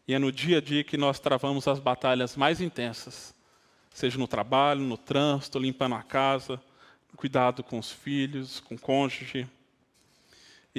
E 0.06 0.14
é 0.14 0.20
no 0.20 0.30
dia 0.30 0.58
a 0.58 0.62
dia 0.62 0.84
que 0.84 0.98
nós 0.98 1.22
travamos 1.22 1.70
as 1.70 1.80
batalhas 1.80 2.36
mais 2.36 2.60
intensas, 2.60 3.34
seja 3.94 4.18
no 4.18 4.28
trabalho, 4.28 4.82
no 4.82 4.98
trânsito, 4.98 5.58
limpando 5.58 5.96
a 5.96 6.04
casa, 6.04 6.62
cuidado 7.16 7.64
com 7.64 7.80
os 7.80 7.90
filhos, 7.90 8.60
com 8.60 8.76
o 8.76 8.78
cônjuge. 8.78 9.48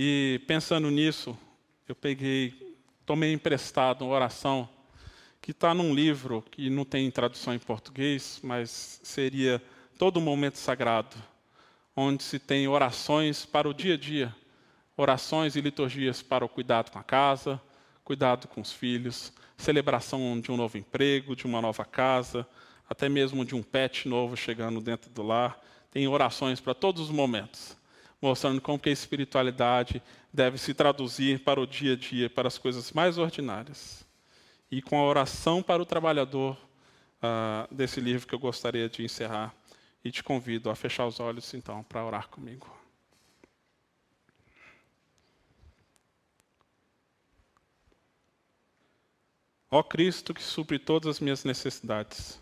E 0.00 0.40
pensando 0.46 0.92
nisso, 0.92 1.36
eu 1.88 1.94
peguei 1.96 2.76
tomei 3.04 3.32
emprestado 3.32 4.04
uma 4.04 4.14
oração 4.14 4.68
que 5.42 5.50
está 5.50 5.74
num 5.74 5.92
livro 5.92 6.40
que 6.52 6.70
não 6.70 6.84
tem 6.84 7.10
tradução 7.10 7.52
em 7.52 7.58
português, 7.58 8.38
mas 8.44 9.00
seria 9.02 9.60
todo 9.98 10.20
momento 10.20 10.56
sagrado, 10.56 11.16
onde 11.96 12.22
se 12.22 12.38
tem 12.38 12.68
orações 12.68 13.44
para 13.44 13.68
o 13.68 13.74
dia 13.74 13.94
a 13.94 13.96
dia, 13.96 14.32
orações 14.96 15.56
e 15.56 15.60
liturgias 15.60 16.22
para 16.22 16.44
o 16.44 16.48
cuidado 16.48 16.92
com 16.92 16.98
a 17.00 17.02
casa, 17.02 17.60
cuidado 18.04 18.46
com 18.46 18.60
os 18.60 18.70
filhos, 18.70 19.32
celebração 19.56 20.40
de 20.40 20.52
um 20.52 20.56
novo 20.56 20.78
emprego, 20.78 21.34
de 21.34 21.44
uma 21.44 21.60
nova 21.60 21.84
casa, 21.84 22.46
até 22.88 23.08
mesmo 23.08 23.44
de 23.44 23.56
um 23.56 23.64
pet 23.64 24.06
novo 24.06 24.36
chegando 24.36 24.80
dentro 24.80 25.10
do 25.10 25.24
lar. 25.24 25.60
Tem 25.90 26.06
orações 26.06 26.60
para 26.60 26.72
todos 26.72 27.02
os 27.02 27.10
momentos 27.10 27.77
mostrando 28.20 28.60
como 28.60 28.78
que 28.78 28.88
a 28.88 28.92
espiritualidade 28.92 30.02
deve 30.32 30.58
se 30.58 30.74
traduzir 30.74 31.40
para 31.40 31.60
o 31.60 31.66
dia 31.66 31.92
a 31.92 31.96
dia, 31.96 32.28
para 32.28 32.48
as 32.48 32.58
coisas 32.58 32.92
mais 32.92 33.18
ordinárias. 33.18 34.06
E 34.70 34.82
com 34.82 34.98
a 34.98 35.04
oração 35.04 35.62
para 35.62 35.82
o 35.82 35.86
trabalhador 35.86 36.56
uh, 37.22 37.74
desse 37.74 38.00
livro 38.00 38.26
que 38.26 38.34
eu 38.34 38.38
gostaria 38.38 38.88
de 38.88 39.02
encerrar, 39.02 39.54
e 40.04 40.10
te 40.10 40.22
convido 40.22 40.70
a 40.70 40.74
fechar 40.74 41.06
os 41.06 41.20
olhos 41.20 41.52
então 41.54 41.82
para 41.82 42.04
orar 42.04 42.28
comigo. 42.28 42.68
Ó 49.70 49.82
Cristo 49.82 50.32
que 50.32 50.42
supre 50.42 50.78
todas 50.78 51.16
as 51.16 51.20
minhas 51.20 51.44
necessidades 51.44 52.40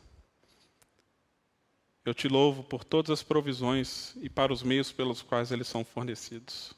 eu 2.07 2.15
te 2.15 2.29
louvo 2.29 2.63
por 2.63 2.85
todas 2.85 3.11
as 3.11 3.23
provisões 3.25 4.15
e 4.23 4.29
para 4.29 4.53
os 4.53 4.63
meios 4.63 4.93
pelos 4.93 5.23
quais 5.23 5.51
eles 5.51 5.67
são 5.67 5.85
fornecidos. 5.85 6.73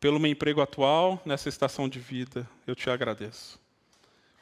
Pelo 0.00 0.18
meu 0.18 0.32
emprego 0.32 0.62
atual, 0.62 1.20
nessa 1.22 1.50
estação 1.50 1.86
de 1.86 2.00
vida, 2.00 2.48
eu 2.66 2.74
te 2.74 2.88
agradeço. 2.88 3.60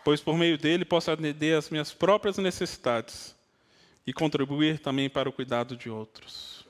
Pois 0.04 0.20
por 0.20 0.38
meio 0.38 0.56
dele 0.56 0.84
posso 0.84 1.10
atender 1.10 1.58
às 1.58 1.70
minhas 1.70 1.92
próprias 1.92 2.38
necessidades 2.38 3.34
e 4.06 4.12
contribuir 4.12 4.78
também 4.78 5.10
para 5.10 5.28
o 5.28 5.32
cuidado 5.32 5.76
de 5.76 5.90
outros. 5.90 6.64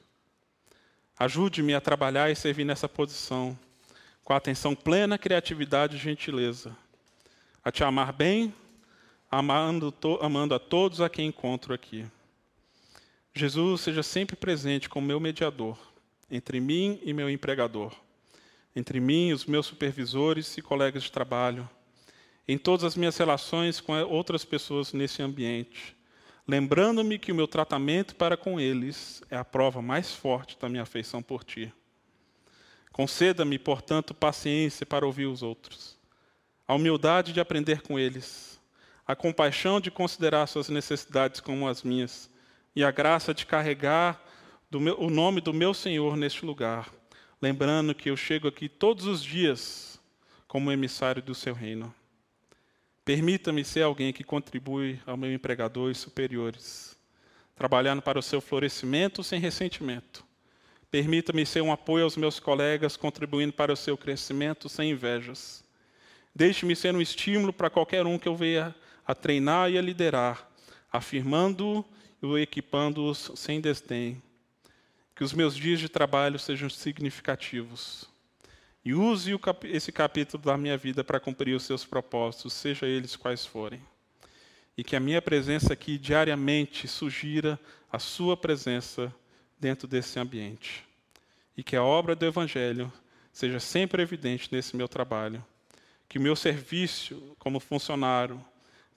Ajude-me 1.19 1.75
a 1.75 1.81
trabalhar 1.81 2.31
e 2.31 2.37
servir 2.37 2.65
nessa 2.65 2.89
posição, 2.89 3.57
com 4.25 4.33
atenção 4.33 4.75
plena, 4.75 5.19
criatividade 5.19 5.97
e 5.97 6.01
gentileza, 6.01 6.75
a 7.63 7.71
te 7.71 7.85
amar 7.85 8.15
bem, 8.15 8.55
amando, 9.31 9.95
amando 10.23 10.55
a 10.55 10.59
todos 10.59 11.03
a 11.03 11.11
quem 11.11 11.29
encontro 11.29 11.75
aqui. 11.75 12.07
Jesus 13.35 13.81
seja 13.81 14.03
sempre 14.03 14.37
presente 14.37 14.89
como 14.89 15.07
meu 15.07 15.19
mediador 15.19 15.79
entre 16.33 16.61
mim 16.61 16.99
e 17.03 17.13
meu 17.13 17.29
empregador, 17.29 17.95
entre 18.75 18.99
mim 18.99 19.29
e 19.29 19.33
os 19.35 19.45
meus 19.45 19.67
supervisores 19.67 20.57
e 20.57 20.63
colegas 20.63 21.03
de 21.03 21.13
trabalho, 21.13 21.69
em 22.49 22.57
todas 22.57 22.85
as 22.85 22.97
minhas 22.97 23.19
relações 23.19 23.81
com 23.83 23.93
outras 24.05 24.43
pessoas 24.43 24.95
nesse 24.95 25.23
ambiente, 25.23 25.95
lembrando-me 26.49 27.19
que 27.19 27.31
o 27.31 27.35
meu 27.35 27.47
tratamento 27.47 28.17
para 28.17 28.35
com 28.35 28.59
eles 28.59 29.23
é 29.31 29.37
a 29.37 29.45
prova 29.45 29.83
mais 29.83 30.15
forte 30.15 30.59
da 30.59 30.71
minha 30.71 30.85
afeição 30.85 31.23
por 31.23 31.45
ti. 31.45 31.71
Conceda-me, 32.91 33.59
portanto, 33.59 34.15
paciência 34.15 34.87
para 34.87 35.05
ouvir 35.05 35.27
os 35.27 35.43
outros, 35.43 35.99
a 36.67 36.75
humildade 36.75 37.35
de 37.35 37.41
aprender 37.41 37.83
com 37.83 37.99
eles, 37.99 38.59
a 39.07 39.15
compaixão 39.15 39.81
de 39.81 39.91
considerar 39.91 40.47
suas 40.47 40.71
necessidades 40.71 41.41
como 41.41 41.69
as 41.69 41.83
minhas 41.83 42.32
e 42.75 42.85
a 42.85 42.91
graça 42.91 43.35
de 43.35 43.47
carregar 43.47 44.23
meu, 44.81 44.99
o 44.99 45.11
nome 45.11 45.41
do 45.41 45.53
meu 45.53 45.75
Senhor 45.75 46.17
neste 46.17 46.47
lugar, 46.47 46.91
lembrando 47.41 47.95
que 47.95 48.11
eu 48.11 48.17
chego 48.17 48.49
aqui 48.49 48.69
todos 48.69 49.07
os 49.07 49.23
dias 49.23 50.01
como 50.49 50.73
emissário 50.73 51.23
do 51.23 51.35
seu 51.35 51.55
reino. 51.55 51.95
Permita-me 53.05 53.65
ser 53.65 53.83
alguém 53.83 54.13
que 54.13 54.23
contribui 54.23 55.01
ao 55.05 55.17
meu 55.17 55.33
empregador 55.33 55.91
e 55.91 55.95
superiores, 55.95 56.97
trabalhando 57.57 58.01
para 58.01 58.19
o 58.19 58.23
seu 58.23 58.41
florescimento 58.41 59.25
sem 59.25 59.41
ressentimento. 59.41 60.25
Permita-me 60.91 61.45
ser 61.45 61.63
um 61.63 61.73
apoio 61.73 62.05
aos 62.05 62.17
meus 62.17 62.39
colegas, 62.39 62.97
contribuindo 62.97 63.53
para 63.53 63.73
o 63.73 63.77
seu 63.77 63.97
crescimento 63.97 64.69
sem 64.69 64.91
invejas. 64.91 65.65
Deixe-me 66.35 66.77
ser 66.77 66.95
um 66.95 67.01
estímulo 67.01 67.53
para 67.53 67.71
qualquer 67.71 68.07
um 68.07 68.19
que 68.19 68.29
eu 68.29 68.37
venha 68.37 68.75
a 69.07 69.15
treinar 69.15 69.71
e 69.71 69.77
a 69.77 69.83
liderar, 69.83 70.49
afirmando 70.91 71.85
e 72.23 72.43
equipando-os 72.43 73.33
sem 73.35 73.61
desdém. 73.61 74.23
Que 75.15 75.25
os 75.25 75.33
meus 75.33 75.57
dias 75.57 75.81
de 75.81 75.89
trabalho 75.89 76.39
sejam 76.39 76.71
significativos. 76.71 78.09
E 78.85 78.95
use 78.95 79.33
esse 79.65 79.93
capítulo 79.93 80.43
da 80.43 80.57
minha 80.57 80.77
vida 80.77 81.05
para 81.05 81.21
cumprir 81.21 81.55
os 81.55 81.65
seus 81.65 81.85
propósitos, 81.85 82.53
seja 82.53 82.87
eles 82.87 83.17
quais 83.17 83.45
forem. 83.45 83.81
E 84.77 84.83
que 84.83 84.97
a 84.97 85.01
minha 85.01 85.21
presença 85.21 85.73
aqui 85.73 85.99
diariamente 85.99 86.89
sugira 86.89 87.61
a 87.91 87.99
sua 87.99 88.37
presença 88.37 89.15
dentro 89.61 89.87
desse 89.87 90.19
ambiente. 90.19 90.85
E 91.57 91.63
que 91.63 91.77
a 91.77 91.83
obra 91.85 92.17
do 92.17 92.25
Evangelho 92.25 92.91
seja 93.33 93.61
sempre 93.61 94.03
evidente 94.03 94.49
nesse 94.51 94.77
meu 94.77 94.89
trabalho. 94.89 95.45
Que 96.09 96.19
o 96.19 96.23
meu 96.23 96.35
serviço 96.35 97.37
como 97.39 97.61
funcionário 97.61 98.43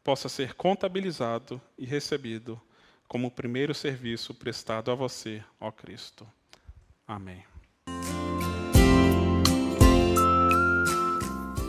possa 0.03 0.29
ser 0.29 0.53
contabilizado 0.53 1.61
e 1.77 1.85
recebido 1.85 2.59
como 3.07 3.27
o 3.27 3.31
primeiro 3.31 3.73
serviço 3.73 4.33
prestado 4.33 4.91
a 4.91 4.95
você, 4.95 5.43
ó 5.59 5.71
Cristo. 5.71 6.27
Amém. 7.07 7.43